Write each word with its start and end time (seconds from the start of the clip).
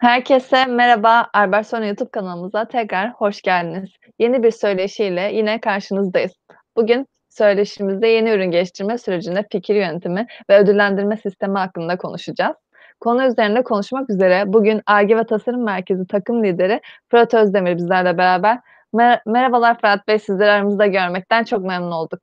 Herkese 0.00 0.64
merhaba, 0.66 1.26
Albertsona 1.34 1.86
YouTube 1.86 2.10
kanalımıza 2.10 2.64
tekrar 2.64 3.10
hoş 3.10 3.42
geldiniz. 3.42 3.90
Yeni 4.18 4.42
bir 4.42 4.50
söyleşiyle 4.50 5.20
yine 5.20 5.60
karşınızdayız. 5.60 6.32
Bugün 6.76 7.06
söyleşimizde 7.28 8.06
yeni 8.06 8.30
ürün 8.30 8.50
geliştirme 8.50 8.98
sürecinde 8.98 9.46
fikir 9.52 9.74
yönetimi 9.74 10.26
ve 10.50 10.58
ödüllendirme 10.58 11.16
sistemi 11.16 11.58
hakkında 11.58 11.98
konuşacağız. 11.98 12.56
Konu 13.00 13.24
üzerinde 13.24 13.62
konuşmak 13.62 14.10
üzere 14.10 14.44
bugün 14.46 14.82
Ar-Ge 14.86 15.16
ve 15.16 15.24
Tasarım 15.24 15.64
Merkezi 15.64 16.06
takım 16.06 16.44
lideri 16.44 16.80
Fırat 17.08 17.34
Özdemir 17.34 17.76
bizlerle 17.76 18.18
beraber. 18.18 18.58
Mer 18.92 19.22
merhabalar 19.26 19.80
Fırat 19.80 20.08
Bey, 20.08 20.18
sizleri 20.18 20.50
aramızda 20.50 20.86
görmekten 20.86 21.44
çok 21.44 21.64
memnun 21.64 21.90
olduk. 21.90 22.20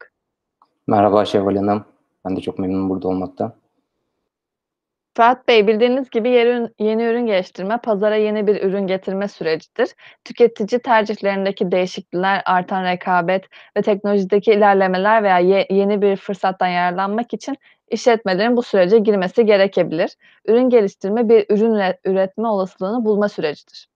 Merhaba 0.87 1.25
Şevval 1.25 1.55
Hanım. 1.55 1.85
Ben 2.25 2.37
de 2.37 2.41
çok 2.41 2.59
memnunum 2.59 2.89
burada 2.89 3.07
olmaktan. 3.07 3.53
Fırat 5.17 5.47
Bey, 5.47 5.67
bildiğiniz 5.67 6.09
gibi 6.09 6.29
yeni, 6.29 6.69
yeni 6.79 7.03
ürün 7.03 7.25
geliştirme, 7.25 7.77
pazara 7.77 8.15
yeni 8.15 8.47
bir 8.47 8.61
ürün 8.63 8.87
getirme 8.87 9.27
sürecidir. 9.27 9.89
Tüketici 10.25 10.81
tercihlerindeki 10.81 11.71
değişiklikler, 11.71 12.41
artan 12.45 12.83
rekabet 12.83 13.45
ve 13.77 13.81
teknolojideki 13.81 14.51
ilerlemeler 14.51 15.23
veya 15.23 15.39
ye, 15.39 15.67
yeni 15.69 16.01
bir 16.01 16.15
fırsattan 16.15 16.67
yararlanmak 16.67 17.33
için 17.33 17.57
işletmelerin 17.89 18.57
bu 18.57 18.63
sürece 18.63 18.99
girmesi 18.99 19.45
gerekebilir. 19.45 20.15
Ürün 20.47 20.69
geliştirme 20.69 21.29
bir 21.29 21.45
ürün 21.49 21.93
üretme 22.05 22.47
olasılığını 22.47 23.05
bulma 23.05 23.29
sürecidir. 23.29 23.87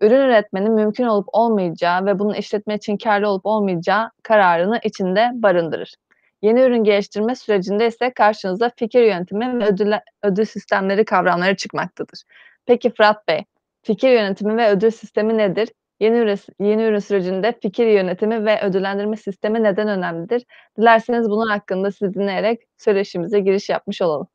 Ürün 0.00 0.20
üretmenin 0.20 0.72
mümkün 0.72 1.04
olup 1.04 1.26
olmayacağı 1.32 2.06
ve 2.06 2.18
bunun 2.18 2.34
işletme 2.34 2.74
için 2.74 2.96
karlı 2.96 3.28
olup 3.28 3.46
olmayacağı 3.46 4.10
kararını 4.22 4.80
içinde 4.84 5.30
barındırır. 5.34 5.94
Yeni 6.42 6.60
ürün 6.60 6.84
geliştirme 6.84 7.34
sürecinde 7.34 7.86
ise 7.86 8.12
karşınıza 8.12 8.70
fikir 8.76 9.02
yönetimi 9.02 9.58
ve 9.58 9.66
ödül, 9.66 9.92
ödül 10.22 10.44
sistemleri 10.44 11.04
kavramları 11.04 11.56
çıkmaktadır. 11.56 12.22
Peki 12.66 12.90
Fırat 12.90 13.28
Bey, 13.28 13.44
fikir 13.82 14.10
yönetimi 14.10 14.56
ve 14.56 14.68
ödül 14.68 14.90
sistemi 14.90 15.38
nedir? 15.38 15.68
Yeni 16.00 16.16
ürün, 16.16 16.38
yeni 16.60 16.82
ürün 16.82 16.98
sürecinde 16.98 17.54
fikir 17.62 17.86
yönetimi 17.86 18.44
ve 18.44 18.62
ödüllendirme 18.62 19.16
sistemi 19.16 19.62
neden 19.62 19.88
önemlidir? 19.88 20.44
Dilerseniz 20.78 21.30
bunun 21.30 21.46
hakkında 21.46 21.90
sizi 21.90 22.14
dinleyerek 22.14 22.60
söyleşimize 22.78 23.40
giriş 23.40 23.68
yapmış 23.68 24.02
olalım. 24.02 24.28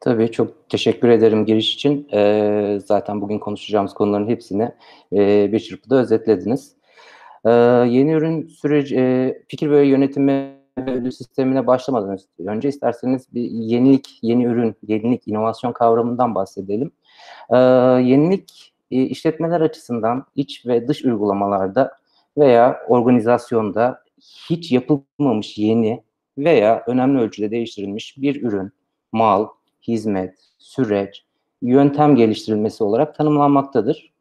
Tabii 0.00 0.30
çok 0.30 0.68
teşekkür 0.68 1.08
ederim 1.08 1.46
giriş 1.46 1.74
için. 1.74 2.08
Ee, 2.12 2.78
zaten 2.84 3.20
bugün 3.20 3.38
konuşacağımız 3.38 3.94
konuların 3.94 4.28
hepsini 4.28 4.70
e, 5.12 5.52
bir 5.52 5.60
çırpıda 5.60 6.00
özetlediniz. 6.00 6.76
Ee, 7.44 7.50
yeni 7.88 8.12
ürün 8.12 8.46
süreci, 8.46 8.96
e, 8.98 9.34
fikir 9.48 9.70
ve 9.70 9.86
yönetimi 9.86 10.61
ödül 10.76 11.10
sistemine 11.10 11.66
başlamadan 11.66 12.18
önce 12.38 12.68
isterseniz 12.68 13.34
bir 13.34 13.50
yenilik, 13.50 14.18
yeni 14.22 14.44
ürün, 14.44 14.76
yenilik, 14.88 15.28
inovasyon 15.28 15.72
kavramından 15.72 16.34
bahsedelim. 16.34 16.92
Ee, 17.50 17.56
yenilik 18.02 18.72
e, 18.90 19.02
işletmeler 19.02 19.60
açısından 19.60 20.24
iç 20.36 20.66
ve 20.66 20.88
dış 20.88 21.04
uygulamalarda 21.04 21.92
veya 22.38 22.80
organizasyonda 22.88 24.02
hiç 24.50 24.72
yapılmamış 24.72 25.58
yeni 25.58 26.02
veya 26.38 26.84
önemli 26.86 27.20
ölçüde 27.20 27.50
değiştirilmiş 27.50 28.16
bir 28.18 28.42
ürün, 28.42 28.72
mal, 29.12 29.48
hizmet, 29.88 30.34
süreç, 30.58 31.24
yöntem 31.62 32.16
geliştirilmesi 32.16 32.84
olarak 32.84 33.14
tanımlanmaktadır. 33.14 34.12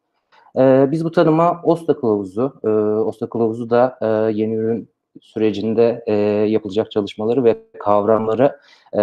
Ee, 0.58 0.88
biz 0.92 1.06
bu 1.06 1.12
tanıma 1.12 1.62
OSTA 1.64 2.00
kılavuzu, 2.00 2.60
e, 2.64 2.68
OSTA 3.00 3.30
kılavuzu 3.30 3.70
da 3.70 3.98
e, 4.02 4.06
yeni 4.38 4.56
ürün 4.56 4.90
sürecinde 5.22 6.04
e, 6.08 6.14
yapılacak 6.50 6.92
çalışmaları 6.92 7.44
ve 7.44 7.58
kavramları 7.80 8.60
e, 8.94 9.02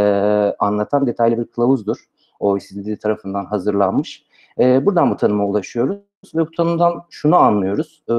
anlatan 0.58 1.06
detaylı 1.06 1.38
bir 1.38 1.44
kılavuzdur. 1.44 1.96
OECD 2.40 2.96
tarafından 2.96 3.44
hazırlanmış. 3.44 4.24
E, 4.58 4.86
buradan 4.86 5.10
bu 5.10 5.16
tanıma 5.16 5.46
ulaşıyoruz 5.46 5.98
ve 6.34 6.40
bu 6.40 6.50
tanımdan 6.50 7.02
şunu 7.10 7.36
anlıyoruz. 7.36 8.02
E, 8.08 8.14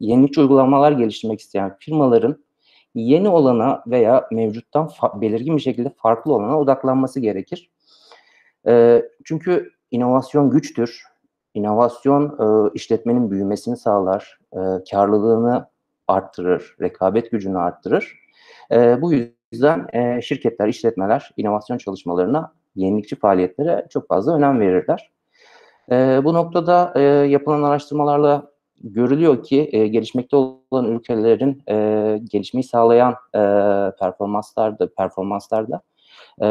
yenilikçi 0.00 0.40
uygulamalar 0.40 0.92
geliştirmek 0.92 1.40
isteyen 1.40 1.76
firmaların 1.78 2.36
yeni 2.94 3.28
olana 3.28 3.82
veya 3.86 4.28
mevcuttan 4.32 4.90
belirgin 5.14 5.56
bir 5.56 5.62
şekilde 5.62 5.92
farklı 5.96 6.32
olana 6.32 6.60
odaklanması 6.60 7.20
gerekir. 7.20 7.70
E, 8.66 9.02
çünkü 9.24 9.70
inovasyon 9.90 10.50
güçtür. 10.50 11.02
İnovasyon 11.54 12.24
e, 12.24 12.70
işletmenin 12.74 13.30
büyümesini 13.30 13.76
sağlar, 13.76 14.38
e, 14.52 14.58
karlılığını 14.90 15.66
arttırır, 16.08 16.76
rekabet 16.80 17.30
gücünü 17.30 17.58
arttırır. 17.58 18.18
E, 18.72 19.02
bu 19.02 19.12
yüzden 19.52 19.86
e, 19.92 20.22
şirketler, 20.22 20.68
işletmeler 20.68 21.30
inovasyon 21.36 21.78
çalışmalarına, 21.78 22.52
yenilikçi 22.74 23.16
faaliyetlere 23.16 23.86
çok 23.90 24.08
fazla 24.08 24.36
önem 24.36 24.60
verirler. 24.60 25.10
E, 25.90 26.24
bu 26.24 26.34
noktada 26.34 26.92
e, 26.96 27.00
yapılan 27.02 27.62
araştırmalarla 27.62 28.50
görülüyor 28.84 29.42
ki 29.42 29.68
e, 29.72 29.88
gelişmekte 29.88 30.36
olan 30.36 30.84
ülkelerin 30.92 31.62
e, 31.68 32.18
gelişmeyi 32.24 32.64
sağlayan 32.64 33.12
e, 33.34 33.40
performanslarda, 34.00 34.94
performanslarda 34.94 35.82
e, 36.42 36.46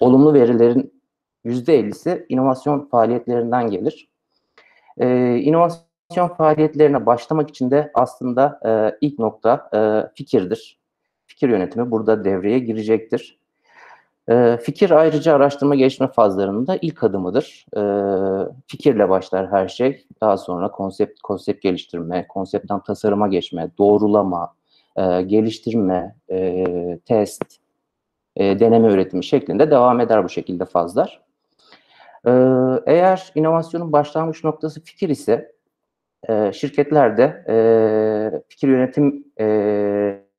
olumlu 0.00 0.34
verilerin 0.34 1.02
%50'si 1.44 2.26
inovasyon 2.28 2.88
faaliyetlerinden 2.88 3.70
gelir. 3.70 4.08
E, 4.98 5.36
inovasyon 5.36 5.85
inovasyon 6.10 6.36
faaliyetlerine 6.36 7.06
başlamak 7.06 7.50
için 7.50 7.70
de 7.70 7.90
aslında 7.94 8.60
e, 8.66 8.98
ilk 9.00 9.18
nokta 9.18 9.70
e, 9.74 9.78
fikirdir. 10.14 10.78
Fikir 11.26 11.48
yönetimi 11.48 11.90
burada 11.90 12.24
devreye 12.24 12.58
girecektir. 12.58 13.38
E, 14.28 14.58
fikir 14.62 14.90
ayrıca 14.90 15.34
araştırma 15.34 15.74
geliştirme 15.74 16.12
fazlarında 16.12 16.78
ilk 16.82 17.04
adımıdır. 17.04 17.66
E, 17.76 17.82
fikirle 18.66 19.08
başlar 19.08 19.50
her 19.50 19.68
şey. 19.68 20.06
Daha 20.20 20.36
sonra 20.36 20.70
konsept 20.70 21.20
konsept 21.22 21.62
geliştirme, 21.62 22.26
konseptten 22.28 22.80
tasarıma 22.80 23.28
geçme, 23.28 23.70
doğrulama, 23.78 24.54
e, 24.96 25.22
geliştirme, 25.22 26.16
e, 26.30 26.64
test, 27.04 27.44
e, 28.36 28.60
deneme 28.60 28.88
üretimi 28.88 29.24
şeklinde 29.24 29.70
devam 29.70 30.00
eder 30.00 30.24
bu 30.24 30.28
şekilde 30.28 30.64
fazlar. 30.64 31.20
E, 32.26 32.30
eğer 32.86 33.32
inovasyonun 33.34 33.92
başlangıç 33.92 34.44
noktası 34.44 34.84
fikir 34.84 35.08
ise 35.08 35.55
e, 36.28 36.52
şirketler 36.52 37.16
de 37.16 37.44
e, 37.48 37.56
fikir 38.48 38.68
yönetim 38.68 39.24
e, 39.40 39.44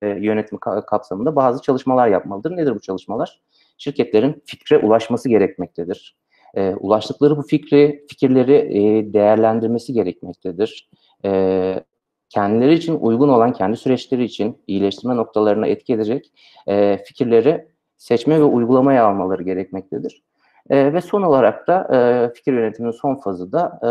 yönetimi 0.01 0.59
kapsamında 0.59 1.35
bazı 1.35 1.61
çalışmalar 1.61 2.07
yapmalıdır. 2.07 2.57
Nedir 2.57 2.75
bu 2.75 2.79
çalışmalar? 2.79 3.41
Şirketlerin 3.77 4.43
fikre 4.45 4.77
ulaşması 4.77 5.29
gerekmektedir. 5.29 6.17
E, 6.55 6.75
ulaştıkları 6.75 7.37
bu 7.37 7.41
fikri, 7.41 8.05
fikirleri 8.09 8.53
e, 8.53 9.13
değerlendirmesi 9.13 9.93
gerekmektedir. 9.93 10.89
E, 11.25 11.83
kendileri 12.29 12.73
için 12.73 12.99
uygun 12.99 13.29
olan, 13.29 13.53
kendi 13.53 13.77
süreçleri 13.77 14.23
için 14.23 14.57
iyileştirme 14.67 15.15
noktalarına 15.15 15.67
etki 15.67 15.93
edecek 15.93 16.31
e, 16.67 16.97
fikirleri 17.05 17.67
seçme 17.97 18.39
ve 18.39 18.43
uygulamaya 18.43 19.05
almaları 19.05 19.43
gerekmektedir. 19.43 20.23
E, 20.69 20.93
ve 20.93 21.01
son 21.01 21.21
olarak 21.21 21.67
da 21.67 21.87
e, 21.95 22.33
fikir 22.33 22.53
yönetiminin 22.53 22.91
son 22.91 23.15
fazı 23.15 23.51
da 23.51 23.79
e, 23.83 23.89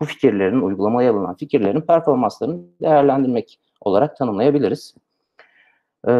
bu 0.00 0.04
fikirlerin, 0.04 0.60
uygulamaya 0.60 1.12
alınan 1.12 1.36
fikirlerin 1.36 1.80
performanslarını 1.80 2.60
değerlendirmek 2.82 3.60
olarak 3.80 4.16
tanımlayabiliriz. 4.16 4.94
E, 6.08 6.12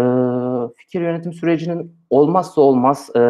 fikir 0.76 1.00
yönetim 1.00 1.32
sürecinin 1.32 1.96
olmazsa 2.10 2.60
olmaz 2.60 3.10
e, 3.16 3.20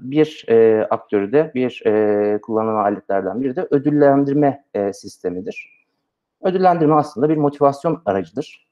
bir 0.00 0.44
e, 0.48 0.86
aktörü 0.90 1.32
de, 1.32 1.52
bir 1.54 1.82
e, 1.86 2.38
kullanılan 2.40 2.84
aletlerden 2.84 3.42
biri 3.42 3.56
de 3.56 3.68
ödüllendirme 3.70 4.64
e, 4.74 4.92
sistemidir. 4.92 5.86
Ödüllendirme 6.42 6.94
aslında 6.94 7.28
bir 7.28 7.36
motivasyon 7.36 8.02
aracıdır. 8.04 8.68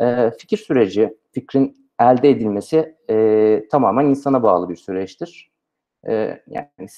E, 0.00 0.30
fikir 0.30 0.56
süreci, 0.56 1.18
fikrin 1.32 1.84
elde 2.00 2.30
edilmesi 2.30 2.96
e, 3.10 3.68
tamamen 3.70 4.06
insana 4.06 4.42
bağlı 4.42 4.68
bir 4.68 4.76
süreçtir. 4.76 5.50
E, 6.08 6.40
yani 6.46 6.88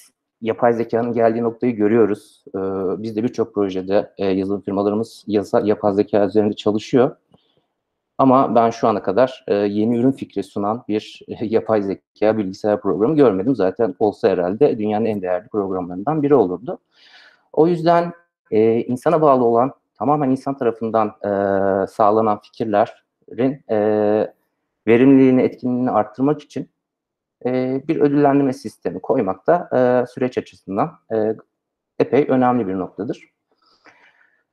yapay 0.42 0.72
zekanın 0.72 1.12
geldiği 1.12 1.42
noktayı 1.42 1.76
görüyoruz. 1.76 2.44
Ee, 2.48 2.58
biz 3.02 3.16
de 3.16 3.22
birçok 3.22 3.54
projede 3.54 4.12
e, 4.18 4.26
yazılım 4.26 4.60
firmalarımız 4.60 5.24
yapay 5.62 5.94
zeka 5.94 6.26
üzerinde 6.26 6.54
çalışıyor. 6.56 7.16
Ama 8.18 8.54
ben 8.54 8.70
şu 8.70 8.88
ana 8.88 9.02
kadar 9.02 9.44
e, 9.48 9.54
yeni 9.54 9.96
ürün 9.96 10.12
fikri 10.12 10.42
sunan 10.42 10.84
bir 10.88 11.22
e, 11.28 11.46
yapay 11.46 11.82
zeka 11.82 12.38
bilgisayar 12.38 12.80
programı 12.80 13.16
görmedim. 13.16 13.56
Zaten 13.56 13.94
olsa 13.98 14.28
herhalde 14.28 14.78
dünyanın 14.78 15.04
en 15.04 15.22
değerli 15.22 15.48
programlarından 15.48 16.22
biri 16.22 16.34
olurdu. 16.34 16.78
O 17.52 17.66
yüzden 17.66 18.12
e, 18.50 18.80
insana 18.80 19.22
bağlı 19.22 19.44
olan, 19.44 19.72
tamamen 19.94 20.30
insan 20.30 20.56
tarafından 20.58 21.08
e, 21.08 21.30
sağlanan 21.86 22.40
fikirlerin 22.40 23.70
e, 23.70 23.76
verimliliğini, 24.86 25.42
etkinliğini 25.42 25.90
arttırmak 25.90 26.42
için 26.42 26.68
e, 27.46 27.82
bir 27.88 28.00
ödüllendirme 28.00 28.52
sistemi 28.52 29.00
koymak 29.00 29.46
da 29.46 29.68
e, 29.72 30.06
süreç 30.06 30.38
açısından 30.38 30.92
e, 31.14 31.16
epey 31.98 32.26
önemli 32.28 32.68
bir 32.68 32.74
noktadır. 32.74 33.30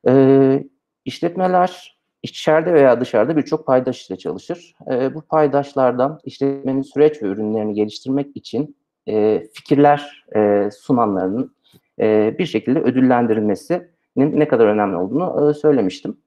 E, 0.08 0.64
işletmeler 1.06 2.00
içeride 2.24 2.74
veya 2.74 3.02
dışarıda 3.02 3.38
birçok 3.38 3.66
paydaş 3.66 4.10
ile 4.10 4.18
çalışır. 4.18 4.76
Bu 5.14 5.22
paydaşlardan 5.22 6.20
işletmenin 6.24 6.82
süreç 6.82 7.24
ve 7.24 7.28
ürünlerini 7.28 7.74
geliştirmek 7.74 8.38
için 8.38 8.78
fikirler 9.54 10.26
e, 10.36 10.70
sunanlarının 10.72 11.56
bir 12.40 12.46
şekilde 12.46 12.80
ödüllendirilmesinin 12.80 13.90
ne 14.16 14.48
kadar 14.48 14.68
önemli 14.68 14.96
olduğunu 14.96 15.54
söylemiştim. 15.54 16.18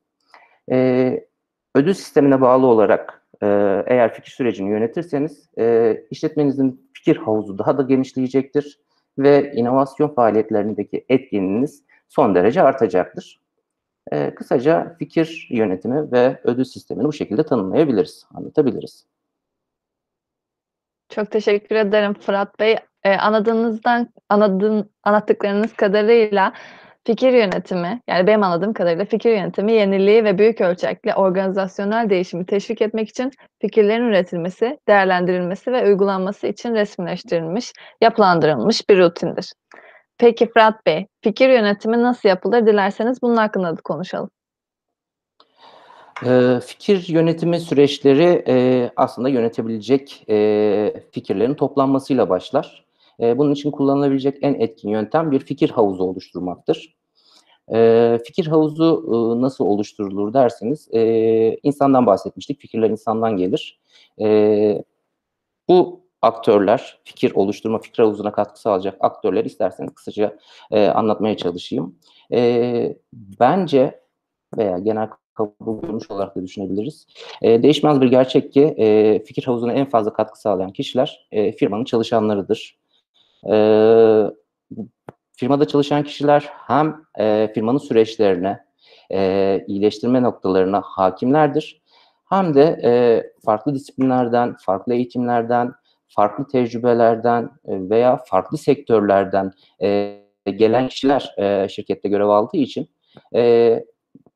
Ödül 1.75 1.95
sistemine 1.95 2.41
bağlı 2.41 2.67
olarak 2.67 3.26
e, 3.43 3.47
eğer 3.87 4.15
fikir 4.15 4.31
sürecini 4.31 4.71
yönetirseniz 4.71 5.49
e, 5.59 5.97
işletmenizin 6.11 6.91
fikir 6.93 7.17
havuzu 7.17 7.59
daha 7.59 7.79
da 7.79 7.83
genişleyecektir 7.83 8.81
ve 9.19 9.53
inovasyon 9.53 10.09
faaliyetlerindeki 10.09 11.05
etkinliğiniz 11.09 11.85
son 12.09 12.35
derece 12.35 12.63
artacaktır. 12.63 13.41
E, 14.13 14.35
kısaca 14.35 14.97
fikir 14.99 15.49
yönetimi 15.51 16.13
ve 16.13 16.41
ödül 16.45 16.65
sistemini 16.65 17.07
bu 17.07 17.13
şekilde 17.13 17.43
tanımlayabiliriz, 17.43 18.27
anlatabiliriz. 18.35 19.07
Çok 21.09 21.31
teşekkür 21.31 21.77
ederim 21.77 22.15
Fırat 22.15 22.61
Bey. 22.61 22.77
Eee, 23.05 23.17
anladığınızdan 23.17 24.09
anladığın 24.29 24.91
anlattıklarınız 25.03 25.73
kadarıyla 25.73 26.53
fikir 27.07 27.33
yönetimi, 27.33 28.01
yani 28.09 28.27
benim 28.27 28.43
anladığım 28.43 28.73
kadarıyla 28.73 29.05
fikir 29.05 29.31
yönetimi 29.31 29.73
yeniliği 29.73 30.25
ve 30.25 30.39
büyük 30.39 30.61
ölçekli 30.61 31.15
organizasyonel 31.15 32.11
değişimi 32.11 32.47
teşvik 32.47 32.83
etmek 32.83 33.09
için 33.09 33.31
fikirlerin 33.61 34.05
üretilmesi, 34.05 34.79
değerlendirilmesi 34.89 35.73
ve 35.73 35.85
uygulanması 35.87 36.47
için 36.47 36.75
resmileştirilmiş, 36.75 37.73
yapılandırılmış 38.01 38.89
bir 38.91 38.99
rutindir. 38.99 39.53
Peki 40.19 40.51
Fırat 40.51 40.87
Bey, 40.87 41.07
fikir 41.23 41.49
yönetimi 41.49 42.03
nasıl 42.03 42.29
yapılır? 42.29 42.67
Dilerseniz 42.67 43.23
bunun 43.23 43.37
hakkında 43.37 43.77
da 43.77 43.81
konuşalım. 43.85 44.31
Eee, 46.25 46.61
fikir 46.61 47.09
yönetimi 47.09 47.61
süreçleri, 47.61 48.45
eee, 48.47 48.91
aslında 48.97 49.29
yönetebilecek, 49.29 50.25
eee, 50.29 50.95
fikirlerin 51.13 51.55
toplanmasıyla 51.55 52.29
başlar. 52.29 52.86
Eee, 53.21 53.39
bunun 53.39 53.53
için 53.53 53.71
kullanılabilecek 53.71 54.39
en 54.43 54.55
etkin 54.55 54.89
yöntem 54.91 55.31
bir 55.31 55.41
fikir 55.41 55.71
havuzu 55.71 56.05
oluşturmaktır. 56.05 56.97
Eee, 57.73 58.21
fikir 58.27 58.47
havuzu, 58.47 59.05
ııı, 59.09 59.43
nasıl 59.43 59.67
oluşturulur 59.67 60.35
derseniz, 60.35 60.89
eee, 60.93 61.59
insandan 61.63 62.07
bahsetmiştik, 62.07 62.61
fikirler 62.61 62.91
insandan 62.91 63.37
gelir. 63.37 63.81
Eee, 64.19 64.85
bu 65.69 66.01
aktörler, 66.23 67.01
fikir 67.05 67.33
oluşturma, 67.35 67.79
fikir 67.79 68.03
havuzuna 68.05 68.33
katkı 68.33 68.61
sağlayacak 68.63 68.97
aktörler 69.01 69.45
isterseniz 69.47 69.95
kısaca, 69.95 70.39
eee, 70.73 70.89
anlatmaya 70.89 71.39
çalışayım. 71.39 71.97
Eee, 72.31 72.99
bence 73.15 74.01
veya 74.59 74.79
genel 74.79 75.09
kabul 75.35 75.83
görmüş 75.83 76.13
olarak 76.13 76.37
da 76.37 76.43
düşünebiliriz. 76.45 77.07
Eee, 77.43 77.63
değişmez 77.65 78.01
bir 78.01 78.09
gerçek 78.09 78.53
ki, 78.53 78.75
eee, 78.79 79.25
fikir 79.25 79.45
havuzuna 79.45 79.73
en 79.73 79.91
fazla 79.91 80.13
katkı 80.15 80.41
sağlayan 80.43 80.73
kişiler, 80.73 81.29
eee, 81.33 81.53
firmanın 81.53 81.85
çalışanlarıdır. 81.85 82.79
Eee, 83.49 84.31
firmada 85.37 85.69
çalışan 85.69 86.03
kişiler 86.05 86.49
hem, 86.53 86.97
eee, 87.19 87.53
firmanın 87.55 87.79
süreçlerine, 87.79 88.61
eee, 89.11 89.65
iyileştirme 89.69 90.23
noktalarına 90.23 90.81
hakimlerdir 90.85 91.83
hem 92.31 92.55
de, 92.55 92.81
eee, 92.85 93.33
farklı 93.45 93.75
disiplinlerden, 93.75 94.57
farklı 94.61 94.95
eğitimlerden, 94.95 95.73
farklı 96.09 96.47
tecrübelerden, 96.49 97.51
eee, 97.69 97.91
veya 97.91 98.17
farklı 98.27 98.59
sektörlerden, 98.59 99.53
eee, 99.81 100.25
gelen 100.47 100.89
kişiler, 100.89 101.35
eee, 101.39 101.67
şirkette 101.71 102.09
görev 102.09 102.29
aldığı 102.29 102.57
için, 102.57 102.89
eee, 103.35 103.85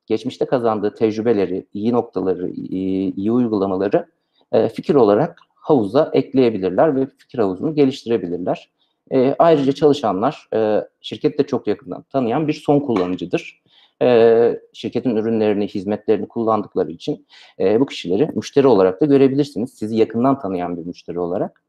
geçmişte 0.06 0.44
kazandığı 0.46 0.94
tecrübeleri, 0.94 1.66
iyi 1.74 1.92
noktaları, 1.92 2.50
iii, 2.50 3.14
iyi 3.16 3.32
uygulamaları, 3.32 4.06
eee, 4.54 4.68
fikir 4.68 4.94
olarak 4.94 5.38
havuza 5.56 6.10
ekleyebilirler 6.14 6.96
ve 6.96 7.06
fikir 7.06 7.38
havuzunu 7.38 7.74
geliştirebilirler. 7.74 8.70
Eee, 9.10 9.36
ayrıca 9.38 9.72
çalışanlar, 9.72 10.48
eee, 10.54 10.88
şirketi 11.00 11.38
de 11.38 11.46
çok 11.46 11.66
yakından 11.66 12.02
tanıyan 12.02 12.48
bir 12.48 12.52
son 12.52 12.80
kullanıcıdır. 12.80 13.62
Eee, 14.02 14.60
şirketin 14.72 15.16
ürünlerini, 15.16 15.68
hizmetlerini 15.68 16.28
kullandıkları 16.28 16.90
için, 16.90 17.26
eee, 17.58 17.80
bu 17.80 17.86
kişileri 17.86 18.28
müşteri 18.34 18.66
olarak 18.66 19.00
da 19.00 19.06
görebilirsiniz. 19.06 19.74
Sizi 19.74 19.96
yakından 19.96 20.38
tanıyan 20.38 20.76
bir 20.76 20.86
müşteri 20.86 21.20
olarak. 21.20 21.62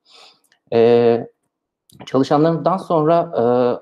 Eee, 0.71 1.29
çalışanlardan 2.07 2.77
sonra, 2.77 3.31
eee, 3.37 3.79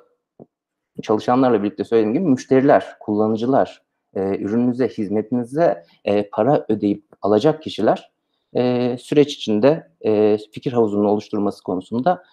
çalışanlarla 1.03 1.63
birlikte 1.63 1.83
söylediğim 1.83 2.13
gibi 2.15 2.25
müşteriler, 2.31 2.85
kullanıcılar, 3.01 3.83
eee, 4.17 4.37
ürününüze, 4.41 4.87
hizmetinize, 4.89 5.83
eee, 6.05 6.29
para 6.33 6.65
ödeyip 6.69 7.05
alacak 7.23 7.63
kişiler, 7.63 8.11
eee, 8.55 8.97
süreç 8.99 9.33
içinde, 9.35 9.87
eee, 10.03 10.37
fikir 10.51 10.73
havuzunun 10.73 11.05
oluşturulması 11.05 11.63
konusunda, 11.63 12.23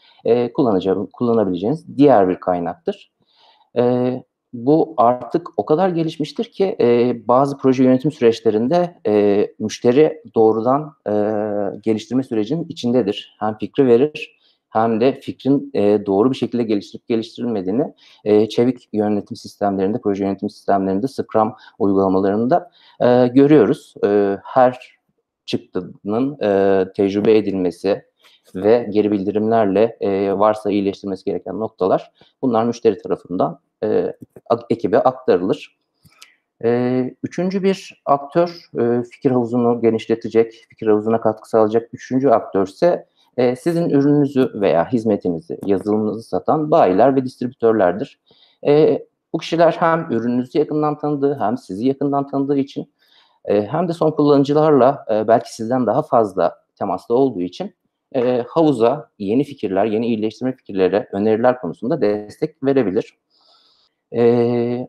kullanacağı 0.55 1.09
kullanabileceğiniz 1.13 1.97
diğer 1.99 2.29
bir 2.29 2.37
kaynaktır. 2.41 3.11
Eee, 3.77 4.25
bu 4.55 4.95
artık 4.99 5.49
o 5.57 5.67
kadar 5.67 5.89
gelişmiştir 5.91 6.45
ki, 6.45 6.77
eee, 6.81 7.23
bazı 7.29 7.59
proje 7.59 7.85
yönetim 7.85 8.13
süreçlerinde, 8.13 9.01
eee, 9.07 9.55
müşteri 9.59 10.23
doğrudan, 10.37 10.93
eee, 11.09 11.81
geliştirme 11.85 12.23
sürecinin 12.23 12.67
içindedir. 12.69 13.37
Hem 13.41 13.59
fikri 13.59 13.87
verir 13.87 14.37
hem 14.71 15.01
de 15.01 15.21
fikrin, 15.21 15.71
eee, 15.75 16.07
doğru 16.07 16.31
bir 16.33 16.37
şekilde 16.37 16.63
geliştirilip 16.63 17.09
geliştirilmediğini, 17.09 17.95
eee, 18.25 18.49
çevik 18.49 18.89
yönetim 18.93 19.37
sistemlerinde, 19.37 20.01
proje 20.03 20.25
yönetim 20.25 20.51
sistemlerinde, 20.51 21.09
Scrum 21.09 21.53
uygulamalarında, 21.79 22.71
eee, 23.03 23.29
görüyoruz. 23.29 23.95
Eee, 24.05 24.39
her 24.45 24.96
çıktının, 25.47 26.39
eee, 26.43 26.93
tecrübe 26.97 27.37
edilmesi 27.39 28.03
ve 28.55 28.87
geri 28.91 29.13
bildirimlerle, 29.13 29.97
eee, 30.01 30.39
varsa 30.39 30.71
iyileştirilmesi 30.71 31.25
gereken 31.25 31.61
noktalar, 31.61 32.11
bunlar 32.43 32.65
müşteri 32.65 32.99
tarafından, 32.99 33.61
ak 34.51 34.63
ekibe 34.71 34.99
aktarılır. 34.99 35.77
Eee, 36.65 37.15
3'üncü 37.23 37.63
bir 37.63 38.03
aktör, 38.07 38.61
eee, 38.79 39.03
fikir 39.13 39.31
havuzunu 39.31 39.81
genişletecek, 39.83 40.67
fikir 40.71 40.87
havuzuna 40.87 41.21
katkı 41.21 41.49
sağlayacak 41.51 41.89
3'üncü 41.95 42.29
aktörse, 42.29 43.07
eee, 43.39 43.57
sizin 43.57 43.91
ürününüzü 43.91 44.53
veya 44.61 44.93
hizmetinizi, 44.93 45.59
yazılımınızı 45.67 46.23
satan 46.29 46.71
bayiler 46.71 47.17
ve 47.17 47.25
distribütörlerdir. 47.25 48.21
Eee, 48.63 49.07
bu 49.33 49.39
kişiler 49.39 49.77
hem 49.81 50.07
ürününüzü 50.11 50.59
yakından 50.59 50.99
tanıdığı 50.99 51.39
hem 51.41 51.59
sizi 51.59 51.87
yakından 51.87 52.27
tanıdığı 52.29 52.59
için, 52.59 52.93
eee, 53.49 53.69
hem 53.71 53.89
de 53.89 53.93
son 53.93 54.11
kullanıcılarla, 54.11 55.05
eee, 55.11 55.25
belki 55.29 55.55
sizden 55.55 55.87
daha 55.87 56.03
fazla 56.03 56.55
temasta 56.79 57.15
olduğu 57.15 57.41
için, 57.41 57.75
eee, 58.15 58.45
havuza 58.49 59.11
yeni 59.19 59.45
fikirler, 59.45 59.85
yeni 59.85 60.07
iyileştirme 60.07 60.57
fikirleri, 60.57 61.07
öneriler 61.13 61.61
konusunda 61.61 62.01
destek 62.01 62.63
verebilir. 62.65 63.19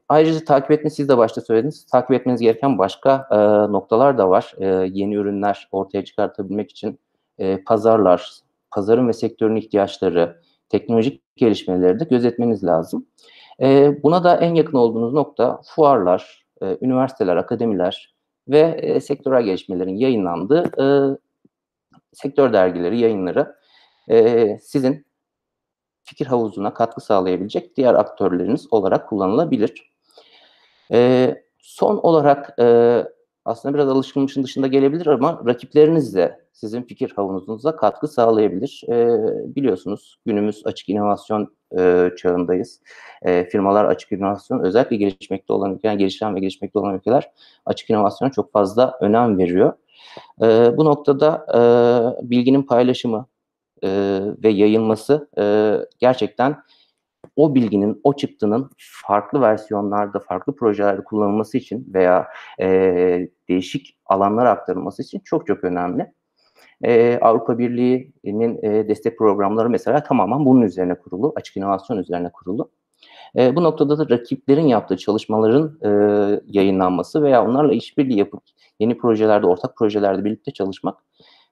Ayrıca 0.10 0.46
takip 0.46 0.72
etme 0.72 0.90
siz 0.90 1.10
de 1.10 1.18
başta 1.18 1.42
söylediniz. 1.42 1.86
Takip 1.86 2.12
etmeniz 2.12 2.42
gereken 2.42 2.78
başka, 2.78 3.28
noktalar 3.72 4.18
da 4.18 4.30
var. 4.30 4.54
Yeni 4.92 5.16
ürünler 5.16 5.68
ortaya 5.72 6.06
çıkartabilmek 6.06 6.72
için, 6.72 7.00
pazarlar, 7.66 8.32
pazarın 8.72 9.08
ve 9.08 9.14
sektörün 9.14 9.56
ihtiyaçları, 9.56 10.42
teknolojik 10.70 11.22
gelişmeleri 11.36 12.00
de 12.00 12.04
gözetmeniz 12.04 12.64
lazım. 12.64 13.06
Buna 14.04 14.24
da 14.24 14.38
en 14.38 14.56
yakın 14.56 14.78
olduğunuz 14.78 15.14
nokta 15.14 15.62
fuarlar, 15.76 16.46
üniversiteler, 16.82 17.36
akademiler 17.36 18.16
ve, 18.50 18.80
eee, 18.84 19.00
sektörel 19.02 19.44
gelişmelerin 19.44 19.96
yayınlandığı, 19.98 20.72
ııı, 20.80 21.20
sektör 22.14 22.54
dergileri, 22.54 23.00
yayınları, 23.00 23.56
eee, 24.10 24.60
sizin 24.64 25.06
fikir 26.06 26.26
havuzuna 26.28 26.74
katkı 26.74 27.02
sağlayabilecek 27.02 27.78
diğer 27.78 27.94
aktörleriniz 27.96 28.68
olarak 28.74 29.10
kullanılabilir. 29.10 29.92
Eee, 30.92 31.44
son 31.60 31.98
olarak, 31.98 32.56
eee, 32.60 33.08
aslında 33.46 33.74
biraz 33.76 33.90
alışılmışın 33.90 34.44
dışında 34.44 34.68
gelebilir 34.68 35.08
ama 35.08 35.42
rakipleriniz 35.48 36.16
de 36.16 36.42
sizin 36.54 36.82
fikir 36.84 37.12
havuzunuza 37.16 37.76
katkı 37.76 38.08
sağlayabilir. 38.08 38.84
Eee, 38.90 39.18
biliyorsunuz 39.56 40.18
günümüz 40.26 40.62
açık 40.66 40.90
inovasyon, 40.90 41.57
eee, 41.78 42.12
çağındayız. 42.18 42.82
Eee, 43.26 43.50
firmalar 43.50 43.86
açık 43.86 44.12
inovasyon 44.12 44.60
özellikle 44.60 44.96
gelişmekte 44.96 45.54
olan 45.54 45.76
ülkeler, 45.76 45.94
gelişen 45.94 46.36
ve 46.36 46.40
gelişmekte 46.40 46.80
olan 46.80 46.96
ülkeler 46.96 47.32
açık 47.66 47.90
inovasyona 47.90 48.32
çok 48.32 48.52
fazla 48.52 48.98
önem 49.02 49.38
veriyor. 49.38 49.74
Eee, 50.42 50.74
bu 50.78 50.86
noktada, 50.86 51.48
eee, 51.56 52.30
bilginin 52.32 52.64
paylaşımı, 52.64 53.28
eee, 53.84 54.22
ve 54.44 54.50
yayılması, 54.50 55.30
eee, 55.38 55.80
gerçekten 56.00 56.58
o 57.38 57.56
bilginin, 57.56 58.02
o 58.06 58.14
çıktının 58.16 58.70
farklı 58.80 59.42
versiyonlarda, 59.42 60.20
farklı 60.20 60.56
projelerde 60.56 61.04
kullanılması 61.04 61.60
için 61.60 61.92
veya, 61.96 62.28
eee, 62.60 63.30
değişik 63.50 63.98
alanlara 64.08 64.52
aktarılması 64.52 65.04
için 65.04 65.20
çok 65.26 65.48
çok 65.48 65.64
önemli. 65.64 66.14
Eee, 66.84 67.20
Avrupa 67.22 67.58
Birliği'nin, 67.60 68.60
eee, 68.64 68.88
destek 68.90 69.18
programları 69.18 69.70
mesela 69.70 70.04
tamamen 70.04 70.46
bunun 70.46 70.62
üzerine 70.62 70.96
kurulu, 70.96 71.34
açık 71.36 71.58
inovasyon 71.58 71.98
üzerine 71.98 72.32
kurulu. 72.32 72.70
Eee, 73.36 73.58
bu 73.58 73.64
noktada 73.64 73.98
da 74.00 74.10
rakiplerin 74.18 74.68
yaptığı 74.68 74.98
çalışmaların, 74.98 75.80
eee, 75.86 76.42
yayınlanması 76.48 77.24
veya 77.24 77.46
onlarla 77.46 77.74
işbirliği 77.74 78.20
yapıp 78.20 78.44
yeni 78.80 78.98
projelerde, 78.98 79.48
ortak 79.48 79.78
projelerde 79.78 80.26
birlikte 80.26 80.52
çalışmak, 80.54 80.98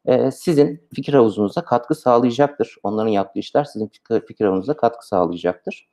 eee, 0.08 0.32
sizin 0.32 0.82
fikir 0.96 1.14
havuzunuza 1.16 1.66
katkı 1.66 1.96
sağlayacaktır. 1.96 2.76
Onların 2.84 3.10
yaptığı 3.12 3.40
işler 3.40 3.64
sizin 3.64 3.92
fikir 4.28 4.46
havuzunuza 4.46 4.78
katkı 4.78 5.08
sağlayacaktır. 5.08 5.90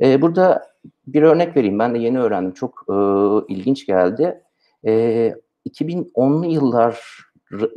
Eee, 0.00 0.22
burada 0.22 0.64
bir 1.08 1.22
örnek 1.22 1.56
vereyim. 1.58 1.78
Ben 1.78 1.94
de 1.94 1.98
yeni 2.00 2.20
öğrendim. 2.20 2.52
Çok, 2.54 2.84
ııı, 2.90 3.44
ilginç 3.48 3.86
geldi. 3.86 4.42
Eee, 4.84 5.36
2010'lu 5.66 6.46
yıllar 6.46 7.00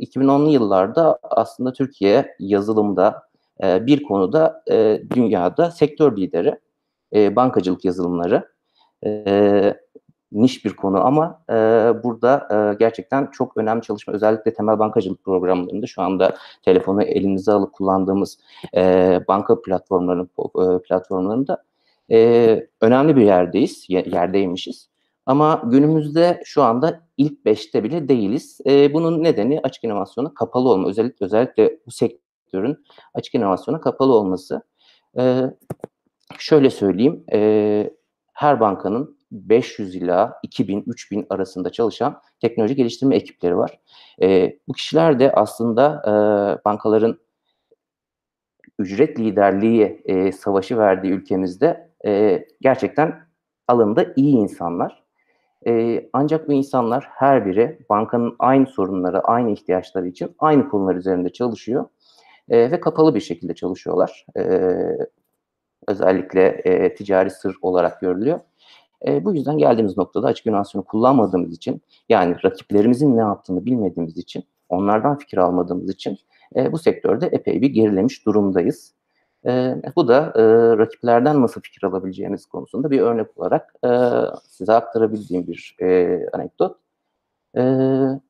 2010'lu 0.00 0.50
yıllarda 0.50 1.18
aslında 1.22 1.72
Türkiye 1.72 2.36
yazılımda, 2.38 3.22
eee, 3.62 3.82
bir 3.86 4.02
konuda, 4.02 4.62
eee, 4.70 5.02
dünyada 5.10 5.70
sektör 5.70 6.16
lideri. 6.16 6.60
Eee, 7.12 7.36
bankacılık 7.36 7.84
yazılımları. 7.84 8.48
Eee, 9.06 9.80
niş 10.32 10.64
bir 10.64 10.76
konu 10.76 11.06
ama, 11.06 11.42
eee, 11.50 11.94
burada, 12.04 12.48
eee, 12.52 12.76
gerçekten 12.80 13.28
çok 13.32 13.58
önemli 13.58 13.82
çalışma 13.82 14.14
özellikle 14.14 14.54
temel 14.54 14.80
bankacılık 14.80 15.24
programlarında 15.24 15.86
şu 15.86 16.02
anda 16.02 16.36
telefonu 16.64 17.02
elimize 17.04 17.52
alıp 17.52 17.74
kullandığımız, 17.74 18.38
eee, 18.74 19.24
banka 19.28 19.62
platformlarının 19.62 20.30
eee, 20.58 20.80
platformlarında, 20.88 21.64
eee, 22.10 22.68
önemli 22.82 23.16
bir 23.16 23.22
yerdeyiz, 23.26 23.86
ye 23.90 24.04
yerdeymişiz. 24.12 24.88
Ama 25.26 25.62
günümüzde 25.66 26.40
şu 26.44 26.62
anda 26.62 27.00
ilk 27.16 27.44
5'te 27.46 27.84
bile 27.84 28.08
değiliz. 28.08 28.58
Eee, 28.66 28.90
bunun 28.94 29.22
nedeni 29.24 29.60
açık 29.62 29.84
inovasyona 29.84 30.34
kapalı 30.34 30.68
olma. 30.68 30.88
Özellikle 30.88 31.26
özellikle 31.26 31.78
bu 31.86 31.90
sektörün 31.90 32.76
açık 33.14 33.34
inovasyona 33.34 33.80
kapalı 33.80 34.12
olması. 34.14 34.62
Eee, 35.18 35.54
şöyle 36.38 36.70
söyleyeyim, 36.70 37.24
eee, 37.32 37.94
her 38.34 38.60
bankanın 38.60 39.18
500 39.32 39.96
ila 39.96 40.34
2000-3000 40.44 41.26
arasında 41.30 41.70
çalışan 41.72 42.20
teknoloji 42.40 42.76
geliştirme 42.76 43.16
ekipleri 43.16 43.58
var. 43.58 43.80
Eee, 44.20 44.60
bu 44.68 44.72
kişiler 44.74 45.20
de 45.20 45.32
aslında, 45.32 46.02
eee, 46.06 46.62
bankaların 46.66 47.18
ücret 48.78 49.18
liderliği, 49.20 50.02
eee, 50.08 50.32
savaşı 50.32 50.78
verdiği 50.78 51.10
ülkemizde, 51.12 51.90
eee, 52.04 52.48
gerçekten 52.60 53.14
alanında 53.68 54.06
iyi 54.16 54.36
insanlar. 54.36 55.01
Eee, 55.66 56.10
ancak 56.12 56.48
bu 56.48 56.52
insanlar 56.52 57.04
her 57.10 57.46
biri 57.46 57.78
bankanın 57.90 58.36
aynı 58.38 58.66
sorunları, 58.66 59.20
aynı 59.20 59.50
ihtiyaçları 59.50 60.08
için 60.08 60.36
aynı 60.38 60.68
konular 60.68 60.94
üzerinde 60.96 61.30
çalışıyor, 61.32 61.84
eee, 62.50 62.70
ve 62.72 62.80
kapalı 62.80 63.14
bir 63.14 63.20
şekilde 63.20 63.54
çalışıyorlar. 63.54 64.26
Eee, 64.36 64.98
özellikle, 65.88 66.62
eee, 66.66 66.94
ticari 66.94 67.30
sır 67.30 67.56
olarak 67.62 68.00
görülüyor. 68.00 68.40
Eee, 69.06 69.24
bu 69.26 69.34
yüzden 69.34 69.58
geldiğimiz 69.58 69.98
noktada 69.98 70.26
açık 70.28 70.46
inovasyonu 70.46 70.84
kullanmadığımız 70.86 71.54
için, 71.54 71.82
yani 72.08 72.36
rakiplerimizin 72.44 73.16
ne 73.16 73.20
yaptığını 73.22 73.66
bilmediğimiz 73.66 74.18
için, 74.18 74.44
onlardan 74.68 75.18
fikir 75.18 75.38
almadığımız 75.38 75.90
için, 75.90 76.18
eee, 76.56 76.72
bu 76.72 76.78
sektörde 76.78 77.26
epey 77.26 77.62
bir 77.62 77.70
gerilemiş 77.70 78.26
durumdayız. 78.26 78.94
Eee, 79.46 79.82
bu 79.96 80.08
da, 80.08 80.32
ııı, 80.38 80.78
rakiplerden 80.78 81.42
nasıl 81.42 81.60
fikir 81.60 81.84
alabileceğimiz 81.86 82.46
konusunda 82.46 82.90
bir 82.90 83.00
örnek 83.00 83.38
olarak, 83.38 83.74
eee, 83.84 84.10
size 84.48 84.72
aktarabildiğim 84.72 85.46
bir, 85.46 85.76
eee, 85.80 86.28
anekdot. 86.32 86.76
Eee, 87.56 88.20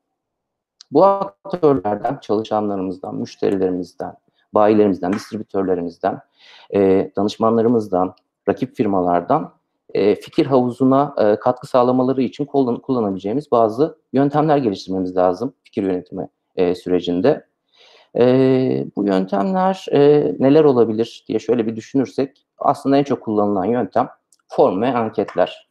bu 0.93 1.05
aktörlerden, 1.05 2.19
çalışanlarımızdan, 2.23 3.17
müşterilerimizden, 3.17 4.15
bayilerimizden, 4.55 5.13
distribütörlerimizden, 5.15 6.21
eee, 6.75 7.13
danışmanlarımızdan, 7.17 8.15
rakip 8.49 8.77
firmalardan, 8.77 9.53
eee, 9.95 10.15
fikir 10.17 10.47
havuzuna, 10.47 11.15
eee, 11.21 11.37
katkı 11.41 11.67
sağlamaları 11.69 12.23
için 12.23 12.47
kullan 12.47 12.77
kullanabileceğimiz 12.81 13.53
bazı 13.53 13.99
yöntemler 14.13 14.57
geliştirmemiz 14.59 15.17
lazım 15.17 15.55
fikir 15.65 15.83
yönetimi, 15.85 16.29
eee, 16.57 16.75
sürecinde. 16.75 17.47
Eee, 18.17 18.87
bu 18.97 19.07
yöntemler, 19.07 19.87
eee, 19.93 20.37
neler 20.39 20.65
olabilir 20.65 21.25
diye 21.29 21.39
şöyle 21.39 21.67
bir 21.67 21.77
düşünürsek 21.77 22.47
aslında 22.59 22.97
en 22.97 23.05
çok 23.05 23.23
kullanılan 23.23 23.65
yöntem 23.65 24.09
form 24.49 24.83
ve 24.83 24.95
anketler. 24.95 25.71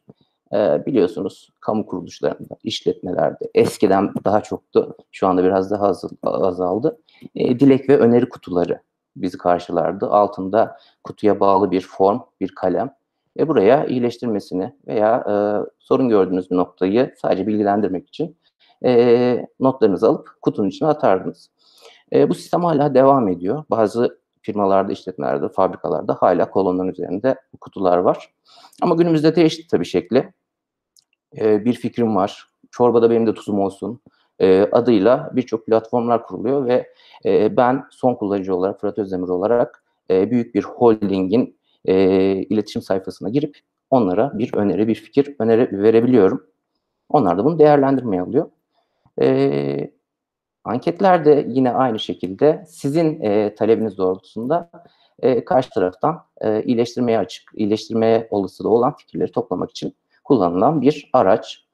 Eee, 0.52 0.82
biliyorsunuz 0.86 1.50
kamu 1.60 1.86
kuruluşlarında, 1.86 2.56
işletmelerde 2.64 3.50
eskiden 3.54 4.10
daha 4.24 4.42
çoktu, 4.42 4.96
şu 5.12 5.26
anda 5.28 5.44
biraz 5.44 5.70
daha 5.70 5.92
azaldı. 6.24 6.98
Eee, 7.34 7.60
dilek 7.60 7.88
ve 7.88 7.98
öneri 7.98 8.28
kutuları 8.28 8.80
bizi 9.16 9.38
karşılardı. 9.38 10.06
Altında 10.10 10.76
kutuya 11.04 11.40
bağlı 11.40 11.70
bir 11.70 11.80
form, 11.80 12.20
bir 12.40 12.48
kalem 12.56 12.90
ve 13.38 13.48
buraya 13.48 13.86
iyileştirmesini 13.86 14.74
veya, 14.88 15.24
eee, 15.28 15.70
sorun 15.78 16.08
gördüğünüz 16.08 16.50
bir 16.50 16.56
noktayı 16.56 17.14
sadece 17.22 17.46
bilgilendirmek 17.46 18.08
için, 18.08 18.36
eee, 18.84 19.46
notlarınızı 19.60 20.08
alıp 20.08 20.28
kutunun 20.42 20.68
içine 20.68 20.88
atardınız. 20.88 21.50
Eee, 22.12 22.28
bu 22.30 22.34
sistem 22.34 22.64
hâlâ 22.64 22.94
devam 22.94 23.28
ediyor. 23.28 23.64
Bazı 23.70 24.18
firmalarda, 24.42 24.92
işletmelerde, 24.92 25.48
fabrikalarda 25.48 26.14
hâlâ 26.20 26.50
kolonların 26.50 26.88
üzerinde 26.88 27.36
kutular 27.60 27.98
var. 27.98 28.34
Ama 28.82 28.94
günümüzde 28.94 29.36
değişti 29.36 29.66
tabii 29.70 29.84
şekli. 29.84 30.32
Eee, 31.36 31.62
bir 31.64 31.72
fikrim 31.74 32.16
var, 32.16 32.46
çorbada 32.70 33.10
benim 33.10 33.26
de 33.26 33.34
tuzum 33.34 33.60
olsun, 33.60 34.00
eee, 34.40 34.68
adıyla 34.72 35.30
birçok 35.34 35.66
platformlar 35.66 36.26
kuruluyor 36.26 36.66
ve, 36.66 36.86
eee, 37.24 37.54
ben 37.56 37.84
son 37.90 38.14
kullanıcı 38.14 38.54
olarak, 38.56 38.80
Fırat 38.80 38.98
Özdemir 38.98 39.28
olarak, 39.28 39.84
eee, 40.10 40.30
büyük 40.30 40.54
bir 40.54 40.64
holdingin, 40.64 41.58
eee, 41.86 42.46
iletişim 42.50 42.82
sayfasına 42.82 43.28
girip 43.28 43.58
onlara 43.90 44.38
bir 44.38 44.54
öneri, 44.54 44.88
bir 44.88 44.94
fikir 44.94 45.36
öneri 45.38 45.82
verebiliyorum. 45.82 46.46
Onlar 47.10 47.38
da 47.38 47.44
bunu 47.44 47.58
değerlendirmeye 47.58 48.22
alıyor. 48.22 48.50
Eee, 49.20 49.92
anketler 50.64 51.24
de 51.24 51.46
yine 51.48 51.72
aynı 51.72 51.98
şekilde 51.98 52.64
sizin, 52.68 53.20
eee, 53.20 53.54
talebiniz 53.54 53.98
doğrultusunda, 53.98 54.70
eee, 55.22 55.44
karşı 55.44 55.70
taraftan, 55.70 56.22
eee, 56.44 56.62
iyileştirmeye 56.66 57.18
açık, 57.18 57.52
iyileştirmeye 57.56 58.28
olasılığı 58.30 58.68
olan 58.70 58.96
fikirleri 58.96 59.32
toplamak 59.32 59.70
için 59.70 59.94
kullanılan 60.24 60.82
bir 60.82 61.10
araç. 61.12 61.64